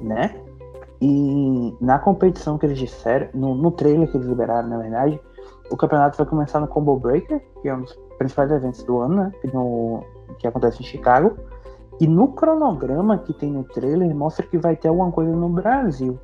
[0.00, 0.42] né?
[1.00, 5.20] E na competição que eles disseram, no, no trailer que eles liberaram, na verdade,
[5.70, 9.14] o campeonato vai começar no Combo Breaker, que é um dos principais eventos do ano,
[9.14, 9.32] né?
[9.52, 10.02] No,
[10.38, 11.36] que acontece em Chicago.
[12.00, 16.18] E no cronograma que tem no trailer, mostra que vai ter alguma coisa no Brasil.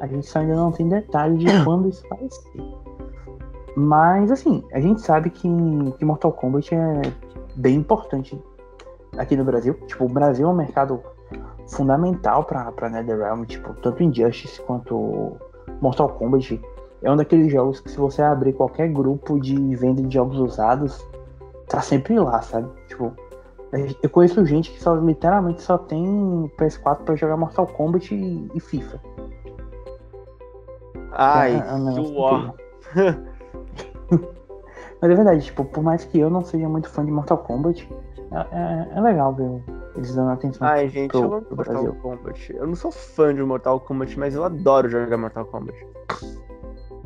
[0.00, 2.88] A gente só ainda não tem detalhe de quando isso vai ser.
[3.76, 5.48] Mas, assim, a gente sabe que,
[5.98, 7.02] que Mortal Kombat é
[7.54, 8.40] bem importante
[9.16, 9.74] aqui no Brasil.
[9.86, 11.00] Tipo, o Brasil é um mercado
[11.68, 15.36] fundamental pra, pra NetherRealm, tipo, tanto Injustice quanto
[15.80, 16.60] Mortal Kombat.
[17.02, 21.06] É um daqueles jogos que se você abrir qualquer grupo de venda de jogos usados,
[21.68, 22.68] tá sempre lá, sabe?
[22.88, 23.12] Tipo,
[24.02, 28.60] eu conheço gente que só literalmente só tem PS4 para jogar Mortal Kombat e, e
[28.60, 29.00] FIFA.
[31.12, 31.62] Ai, é, é
[32.04, 32.54] suor.
[35.00, 37.88] Mas é verdade, tipo, por mais que eu não seja muito fã de Mortal Kombat,
[38.32, 39.62] é, é, é legal ver
[39.96, 41.94] eles dando atenção Ai, gente, pro, eu amo Mortal Brasil.
[41.96, 42.56] Kombat.
[42.56, 45.86] Eu não sou fã de Mortal Kombat, mas eu adoro jogar Mortal Kombat.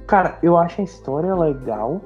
[0.07, 2.01] Cara, eu acho a história legal,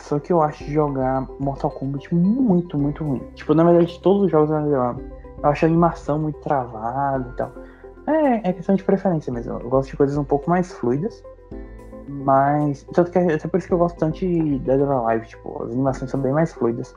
[0.00, 3.22] só que eu acho jogar Mortal Kombat muito, muito ruim.
[3.34, 4.96] Tipo, na verdade, todos os jogos eu
[5.42, 7.52] acho a animação muito travada e tal.
[8.06, 9.58] É, é questão de preferência mesmo.
[9.58, 11.22] Eu gosto de coisas um pouco mais fluidas.
[12.08, 12.82] Mas.
[12.92, 15.62] Tanto que é até por isso que eu gosto tanto de Dead or Alive, tipo,
[15.62, 16.94] as animações são bem mais fluidas.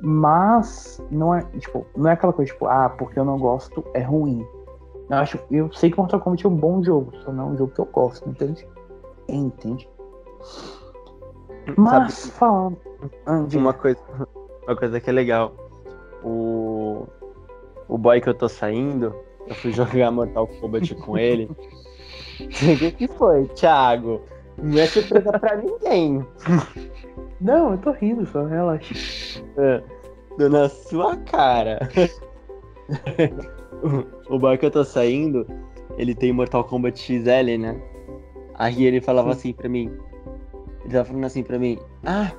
[0.00, 4.02] Mas não é, tipo, não é aquela coisa, tipo, ah, porque eu não gosto, é
[4.02, 4.46] ruim.
[5.08, 7.56] Eu, acho, eu sei que Mortal Kombat é um bom jogo, só não é um
[7.56, 8.66] jogo que eu gosto, entende?
[9.28, 9.88] Entende?
[11.76, 12.78] Mas Sabe, falando.
[13.26, 14.00] Ah, uma coisa,
[14.66, 15.54] uma coisa que é legal.
[16.22, 17.06] O.
[17.88, 19.14] O boy que eu tô saindo,
[19.46, 21.50] eu fui jogar Mortal Kombat com ele.
[22.40, 24.22] O que, foi, Thiago?
[24.56, 26.24] Não é surpresa pra ninguém.
[27.40, 28.94] Não, eu tô rindo só, relaxa.
[29.58, 29.82] É,
[30.48, 31.88] na sua cara.
[34.30, 35.46] o boy que eu tô saindo,
[35.98, 37.80] ele tem Mortal Kombat XL, né?
[38.54, 39.92] Aí ele falava assim pra mim.
[40.84, 41.78] Ele tava falando assim pra mim.
[42.04, 42.32] Ah,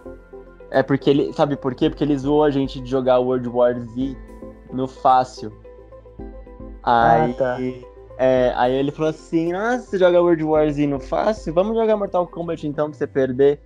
[0.72, 1.34] é porque ele.
[1.34, 1.90] Sabe por quê?
[1.90, 4.18] Porque ele zoou a gente de jogar World War Z
[4.72, 5.52] no fácil.
[6.84, 7.32] Aí.
[7.32, 7.58] Ah, tá.
[8.18, 11.54] É, aí ele falou assim: Nossa, você joga World War Z no fácil?
[11.54, 13.62] Vamos jogar Mortal Kombat então pra você perder.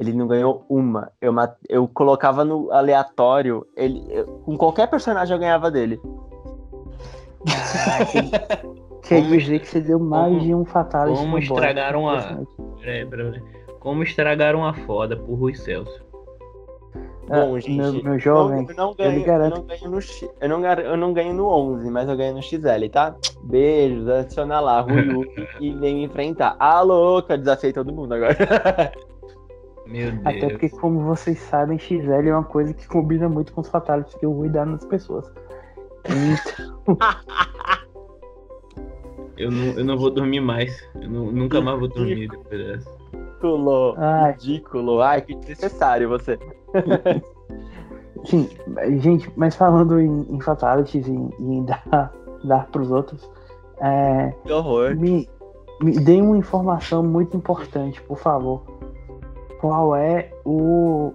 [0.00, 1.12] Ele não ganhou uma.
[1.20, 1.34] Eu,
[1.68, 3.66] eu colocava no aleatório.
[3.76, 6.00] Ele, eu, com qualquer personagem eu ganhava dele.
[9.02, 11.18] Quer dizer que você deu mais como, de um fatality.
[11.18, 12.38] Como estragaram a.
[12.80, 13.42] Peraí, peraí.
[13.82, 16.04] Como estragaram a foda por Rui Celso.
[17.26, 19.98] Bom, gente, meu, meu jovem, eu não, ganho, eu não ganho no
[20.40, 23.16] eu não, eu não ganho no 11, mas eu ganho no XL, tá?
[23.42, 25.28] Beijos, adiciona lá, Rui
[25.60, 26.54] e vem me enfrentar.
[26.60, 28.36] Ah, louca, desafiei todo mundo agora.
[29.84, 30.26] Meu Deus.
[30.26, 34.14] Até porque, como vocês sabem, XL é uma coisa que combina muito com os fatalities
[34.14, 35.28] que eu vou dar nas pessoas.
[36.06, 36.86] Então...
[39.36, 40.88] eu, não, eu não vou dormir mais.
[40.94, 43.01] Eu não, nunca mais vou dormir depois dessa.
[43.12, 43.94] Ridículo!
[43.98, 44.32] Ai.
[44.32, 45.00] Ridículo!
[45.00, 46.38] Ai, que desnecessário você.
[48.24, 48.48] Sim,
[48.98, 52.12] gente, mas falando em, em fatalities e em dar,
[52.44, 53.28] dar pros outros.
[53.80, 54.96] É, que horror!
[54.96, 55.28] Me,
[55.82, 58.62] me dê uma informação muito importante, por favor
[59.62, 61.14] qual é o.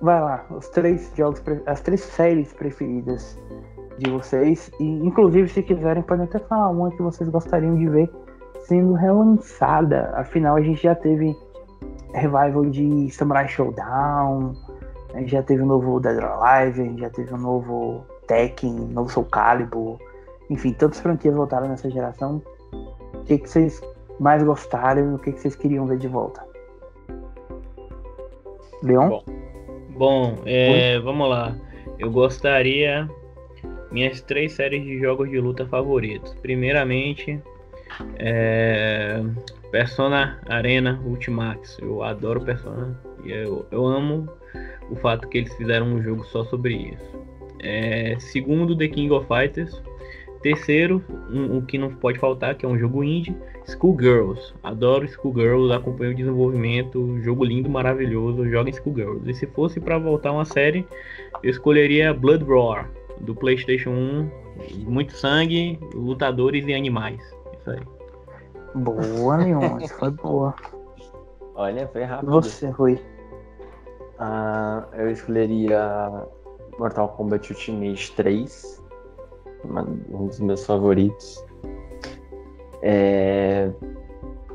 [0.00, 3.38] Vai lá, os três jogos, as três séries preferidas
[3.98, 4.70] de vocês.
[4.80, 8.10] E inclusive, se quiserem, podem até falar uma que vocês gostariam de ver
[8.66, 10.12] sendo relançada.
[10.14, 11.36] Afinal, a gente já teve
[12.12, 14.54] revival de Samurai Showdown,
[15.14, 18.04] a gente já teve um novo Dead or Alive, a gente já teve um novo
[18.26, 19.98] Tekken, um novo Soul Calibur.
[20.50, 22.42] Enfim, tantas franquias voltaram nessa geração.
[23.14, 23.80] O que, que vocês
[24.20, 26.44] mais gostaram e o que, que vocês queriam ver de volta?
[28.82, 29.08] Leon?
[29.08, 29.24] Bom,
[29.96, 31.56] Bom é, vamos lá.
[31.98, 33.08] Eu gostaria.
[33.90, 36.34] Minhas três séries de jogos de luta favoritos.
[36.42, 37.40] Primeiramente,
[38.18, 39.22] é,
[39.70, 41.78] Persona Arena Ultimax.
[41.80, 42.98] Eu adoro Persona.
[43.24, 44.28] E eu, eu amo
[44.90, 47.26] o fato que eles fizeram um jogo só sobre isso.
[47.62, 49.82] É, segundo, The King of Fighters.
[50.42, 54.54] Terceiro, um, um, que não pode faltar, que é um jogo indie, Schoolgirls.
[54.62, 59.28] Adoro Schoolgirls, acompanho o desenvolvimento, jogo lindo, maravilhoso, joga em Schoolgirls.
[59.28, 60.86] E se fosse para voltar uma série,
[61.42, 62.88] eu escolheria Blood Roar,
[63.20, 64.30] do PlayStation 1.
[64.84, 67.35] Muito sangue, lutadores e animais.
[67.66, 67.82] Isso aí.
[68.76, 70.54] Boa, Leon, isso foi boa.
[71.56, 72.30] Olha, foi rápido.
[72.30, 73.00] Você, Rui?
[74.18, 76.26] Ah, eu escolheria
[76.78, 78.84] Mortal Kombat Ultimate 3
[80.10, 81.44] um dos meus favoritos.
[82.82, 83.70] É...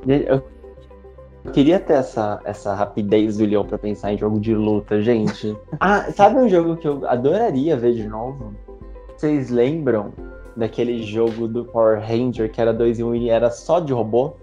[0.07, 0.41] Eu
[1.51, 5.57] queria ter essa, essa rapidez do Leon pra pensar em jogo de luta, gente.
[5.81, 8.53] ah, sabe um jogo que eu adoraria ver de novo?
[9.17, 10.13] Vocês lembram
[10.55, 14.33] daquele jogo do Power Ranger que era 2 em 1 e era só de robô?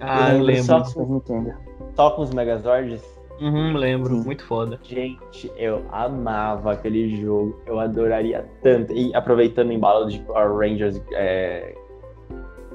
[0.00, 0.62] Ah, eu lembro.
[0.64, 1.54] Só, Nintendo.
[1.94, 3.02] só com os Megazords?
[3.40, 4.16] Uhum, lembro.
[4.16, 4.24] Sim.
[4.24, 4.78] Muito foda.
[4.82, 7.60] Gente, eu amava aquele jogo.
[7.66, 8.92] Eu adoraria tanto.
[8.92, 11.74] E aproveitando o embalo de Power Rangers é,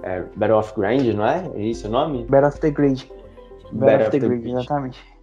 [0.03, 1.49] é, Battle of Grand, não é?
[1.55, 2.25] É isso o nome?
[2.29, 3.11] Battle of the Grid.
[3.73, 5.13] Battle, Battle of the the Grid, exatamente.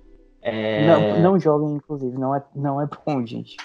[0.42, 0.86] É...
[0.86, 3.56] Não, não joguem, inclusive, não é, não é bom, gente.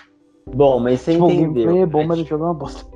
[0.54, 1.54] Bom, mas você Tipo, o entendeu.
[1.54, 2.95] gameplay é bom, mas o jogo é uma bosta.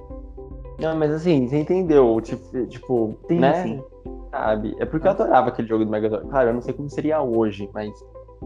[0.79, 2.19] Não, mas assim, você entendeu.
[2.21, 3.63] Tipo, tipo Sim, né?
[3.63, 3.83] sim.
[4.31, 4.75] Sabe?
[4.79, 6.27] É porque eu adorava aquele jogo do Megazord.
[6.27, 7.91] Claro, eu não sei como seria hoje, mas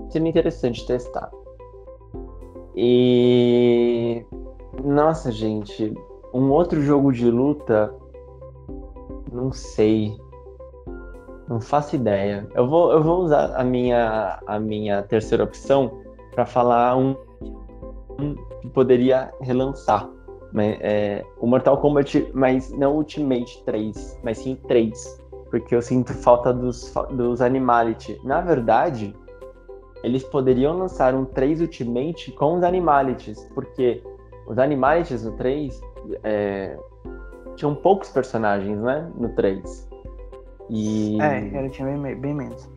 [0.10, 1.30] seria interessante testar.
[2.76, 4.26] E.
[4.84, 5.94] Nossa, gente.
[6.34, 7.94] Um outro jogo de luta.
[9.32, 10.18] Não sei.
[11.48, 12.48] Não faço ideia.
[12.56, 16.02] Eu vou, eu vou usar a minha, a minha terceira opção
[16.34, 17.16] para falar um,
[18.20, 20.10] um que poderia relançar.
[20.54, 25.22] Mas, é, o Mortal Kombat, mas não Ultimate 3, mas sim 3.
[25.50, 28.20] Porque eu sinto falta dos, dos Animality.
[28.24, 29.16] Na verdade,
[30.04, 33.40] eles poderiam lançar um 3 Ultimate com os Animalities.
[33.56, 34.02] Porque
[34.48, 35.82] os Animalities no 3
[36.24, 36.78] é,
[37.56, 39.10] tinham poucos personagens, né?
[39.16, 39.90] No 3.
[40.70, 42.70] E É, era tinha bem, bem menos.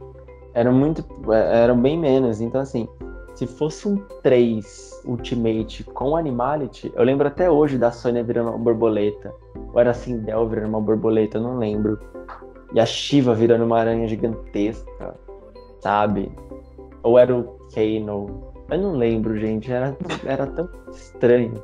[0.55, 1.05] eram muito.
[1.33, 2.41] é, eram bem menos.
[2.41, 2.89] Então, assim,
[3.37, 8.59] se fosse um 3 Ultimate com Animality, eu lembro até hoje da Sônia virando uma
[8.59, 9.33] borboleta.
[9.73, 11.99] Ou era assim, Del virando uma borboleta, eu não lembro.
[12.73, 15.15] E a Shiva virando uma aranha gigantesca,
[15.81, 16.33] sabe?
[17.03, 18.53] Ou era o Kano.
[18.71, 19.71] Eu não lembro, gente.
[19.71, 21.63] Era, era tão estranho.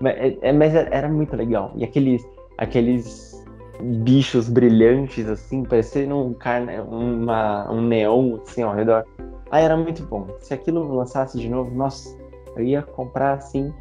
[0.00, 1.72] Mas, é- é- mas era era muito legal.
[1.74, 2.24] E aqueles,
[2.56, 3.44] aqueles
[3.80, 9.04] bichos brilhantes, assim, parecendo um, carne, uma, um neon, assim, ao redor.
[9.50, 10.26] Ah, era muito bom.
[10.40, 12.16] Se aquilo lançasse de novo, nossa,
[12.56, 13.72] eu ia comprar, assim,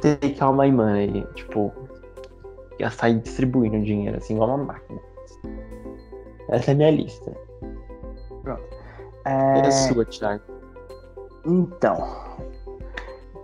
[0.00, 1.26] take all my money.
[1.34, 1.72] Tipo,
[2.78, 5.00] ia sair distribuindo dinheiro, assim, igual uma máquina.
[6.48, 7.32] Essa é a minha lista.
[9.24, 10.42] E É, a sua, Thiago?
[11.46, 11.96] Então,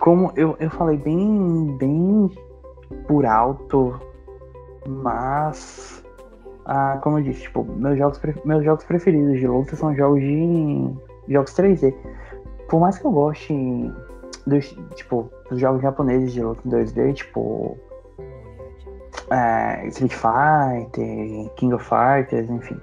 [0.01, 2.31] como eu, eu falei bem, bem
[3.07, 3.99] por alto,
[4.87, 6.05] mas,
[6.65, 10.97] ah, como eu disse, tipo, meus jogos, meus jogos preferidos de luta são jogos de
[11.29, 11.95] jogos 3D.
[12.69, 13.55] Por mais que eu goste
[14.47, 17.77] dos, tipo, dos jogos japoneses de luta em 2D, tipo,
[19.31, 22.79] é, Street Fighter, King of Fighters, enfim.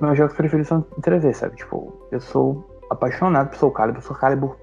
[0.00, 1.56] Meus jogos preferidos são em 3D, sabe?
[1.56, 4.02] Tipo, eu sou apaixonado por Soul Calibur.
[4.02, 4.56] Soul Calibur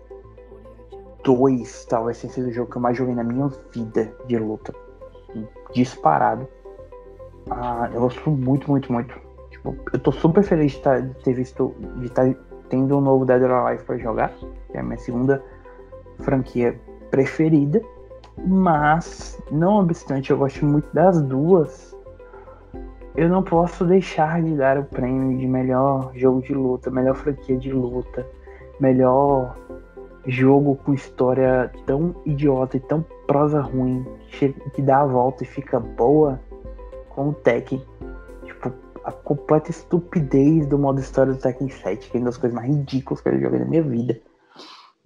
[1.23, 4.73] 2 talvez tenha sido o jogo que eu mais joguei na minha vida de luta.
[5.73, 6.47] Disparado.
[7.49, 9.15] Ah, eu gosto muito, muito, muito.
[9.49, 12.33] Tipo, eu tô super feliz de, tá- de ter visto, de estar
[12.71, 14.33] tendo um novo Dead or Alive pra jogar.
[14.71, 15.43] Que é a minha segunda
[16.19, 16.79] franquia
[17.11, 17.81] preferida.
[18.47, 21.95] Mas, não obstante, eu gosto muito das duas.
[23.15, 27.57] Eu não posso deixar de dar o prêmio de melhor jogo de luta, melhor franquia
[27.57, 28.25] de luta,
[28.79, 29.53] melhor
[30.25, 34.05] jogo com história tão idiota e tão prosa ruim
[34.73, 36.39] que dá a volta e fica boa
[37.09, 37.81] com o Tekken.
[39.03, 42.67] A completa estupidez do modo história do Tekken 7, que é uma das coisas mais
[42.69, 44.19] ridículas que eu joguei na minha vida.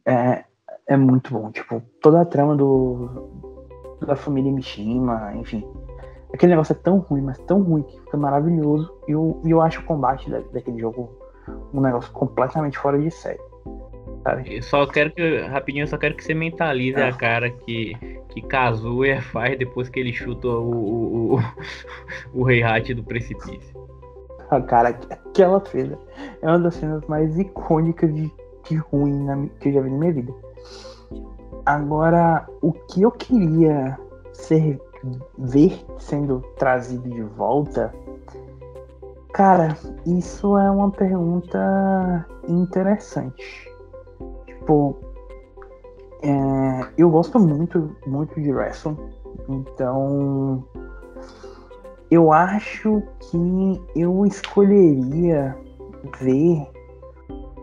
[0.05, 0.43] É,
[0.87, 1.49] é muito bom.
[1.51, 3.29] Tipo, toda a trama do
[4.05, 5.65] da família Mishima, enfim.
[6.33, 8.93] Aquele negócio é tão ruim, mas tão ruim que fica maravilhoso.
[9.07, 11.17] E eu, eu acho o combate da- daquele jogo
[11.73, 13.39] um negócio completamente fora de série.
[14.23, 14.57] Sabe?
[14.57, 17.07] Eu só quero que, rapidinho, eu só quero que você mentalize Ah.
[17.07, 17.95] a cara que,
[18.29, 21.39] que Kazuya faz depois que ele chuta o, o, o,
[22.33, 23.84] o Rei Hat do precipício.
[24.67, 25.97] Cara, aquela cena
[26.41, 28.31] é uma das cenas mais icônicas de,
[28.63, 30.33] de ruim na que eu já vi na minha vida.
[31.65, 33.97] Agora, o que eu queria
[34.33, 34.79] ser,
[35.37, 37.93] ver sendo trazido de volta,
[39.33, 39.75] cara,
[40.05, 43.71] isso é uma pergunta interessante.
[44.45, 44.95] Tipo,
[46.21, 48.97] é, eu gosto muito, muito de wrestling,
[49.49, 50.63] então
[52.11, 55.55] eu acho que eu escolheria
[56.19, 56.67] ver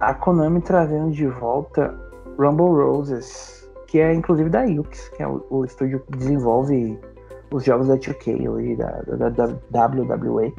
[0.00, 1.94] a Konami trazendo de volta
[2.38, 6.98] Rumble Roses, que é inclusive da Yux, que é o, o estúdio que desenvolve
[7.52, 8.90] os jogos da 2K hoje, da,
[9.28, 9.28] da,
[9.70, 10.52] da WWE.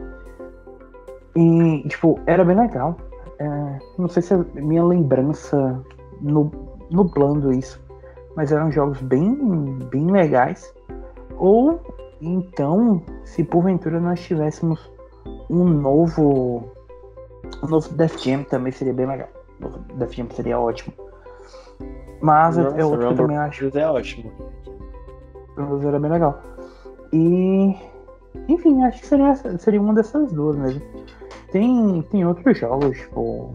[1.35, 2.95] E, tipo, era bem legal.
[3.39, 5.83] É, não sei se é minha lembrança
[6.21, 6.51] nu-
[6.91, 7.83] nublando isso,
[8.35, 9.35] mas eram jogos bem,
[9.89, 10.73] bem legais.
[11.37, 11.81] Ou
[12.25, 14.91] então, se porventura nós tivéssemos
[15.49, 16.63] um novo.
[17.63, 19.29] Um novo Def Jam também seria bem legal.
[19.59, 20.93] O novo Def Jam seria ótimo.
[22.21, 24.31] Mas é- é Nossa, outro que eu Rumble também acho é ótimo.
[25.79, 26.41] que era bem legal.
[27.11, 27.75] E.
[28.47, 30.81] Enfim, acho que seria, seria uma dessas duas mesmo.
[31.51, 33.53] Tem, tem outros jogos, tipo.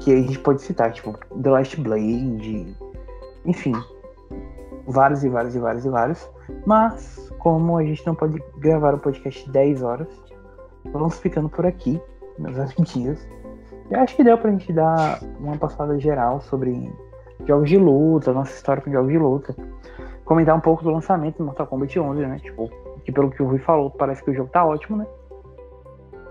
[0.00, 2.74] Que a gente pode citar, tipo, The Last Blade.
[3.44, 3.72] Enfim.
[4.86, 6.28] Vários e vários e vários e vários.
[6.66, 10.08] Mas, como a gente não pode gravar o podcast 10 horas,
[10.92, 12.00] vamos ficando por aqui,
[12.38, 13.26] meus amiguinhos.
[13.90, 16.92] Eu acho que deu pra gente dar uma passada geral sobre
[17.46, 19.56] jogos de luta, nossa história com jogos de luta.
[20.24, 22.38] Comentar um pouco do lançamento do Mortal Kombat 11, né?
[22.38, 22.70] Tipo,
[23.02, 25.06] que pelo que o Rui falou, parece que o jogo tá ótimo, né?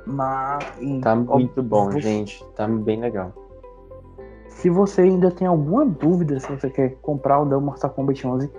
[0.05, 0.63] Mas.
[1.01, 2.45] Tá muito bom, gente.
[2.55, 3.33] Tá bem legal.
[4.49, 8.51] Se você ainda tem alguma dúvida se você quer comprar o da Mortal Kombat 11,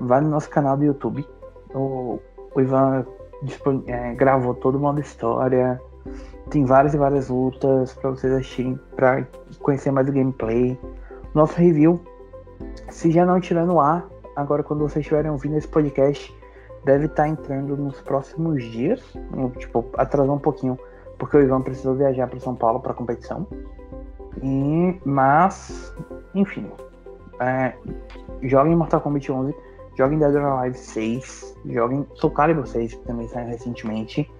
[0.00, 1.26] vai no nosso canal do YouTube.
[1.74, 2.18] O,
[2.54, 3.04] o Ivan
[3.86, 5.80] é, gravou todo o modo história.
[6.50, 9.26] Tem várias e várias lutas para vocês assistirem, para
[9.60, 10.78] conhecer mais o gameplay.
[11.34, 12.00] Nosso review,
[12.90, 16.34] se já não estiver no ar, agora quando vocês estiverem ouvindo esse podcast,
[16.84, 19.02] deve estar tá entrando nos próximos dias.
[19.58, 20.78] Tipo, atrasou um pouquinho,
[21.18, 23.46] porque o Ivan precisou viajar para São Paulo para competição.
[24.42, 25.94] E, mas,
[26.34, 26.70] enfim,
[27.40, 27.74] é,
[28.42, 29.54] joguem Mortal Kombat 11
[29.96, 34.30] Joguem Dead or Alive 6, joguem Soul Calibur 6, que também saiu recentemente.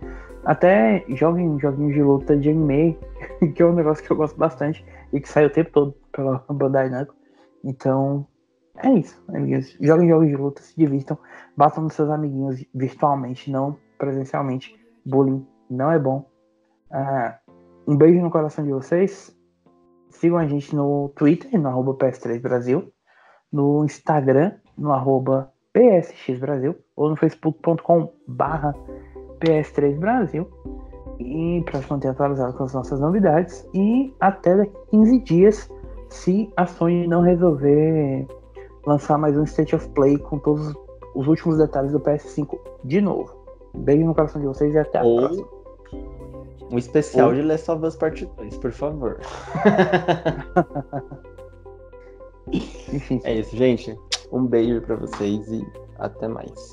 [0.45, 2.99] Até joguem joguinhos de luta de anime,
[3.55, 6.45] que é um negócio que eu gosto bastante e que sai o tempo todo pela
[6.51, 7.15] Bandai Namco.
[7.63, 8.27] Então,
[8.77, 9.77] é isso, amiguinhos.
[9.81, 11.17] Joguem jogos de luta, se divirtam,
[11.57, 14.79] batam nos seus amiguinhos virtualmente, não presencialmente.
[15.07, 16.29] Bullying não é bom.
[16.91, 19.35] Uh, um beijo no coração de vocês.
[20.11, 22.93] Sigam a gente no Twitter, no arroba PS3 Brasil,
[23.53, 28.75] no Instagram, no arroba PSX Brasil ou no facebook.com barra
[29.41, 30.49] PS3 Brasil
[31.19, 35.71] e para se manter atualizado com as nossas novidades e até daqui 15 dias
[36.09, 38.27] se a Sony não resolver
[38.87, 40.75] lançar mais um State of Play com todos
[41.15, 43.35] os últimos detalhes do PS5 de novo.
[43.75, 45.49] Beijo no coração de vocês e até a ou próxima.
[46.71, 47.35] Um especial ou...
[47.35, 49.21] de Last of Us Part 2, por favor.
[53.25, 53.97] É isso, gente.
[54.33, 55.67] Um beijo para vocês e
[55.99, 56.55] até mais.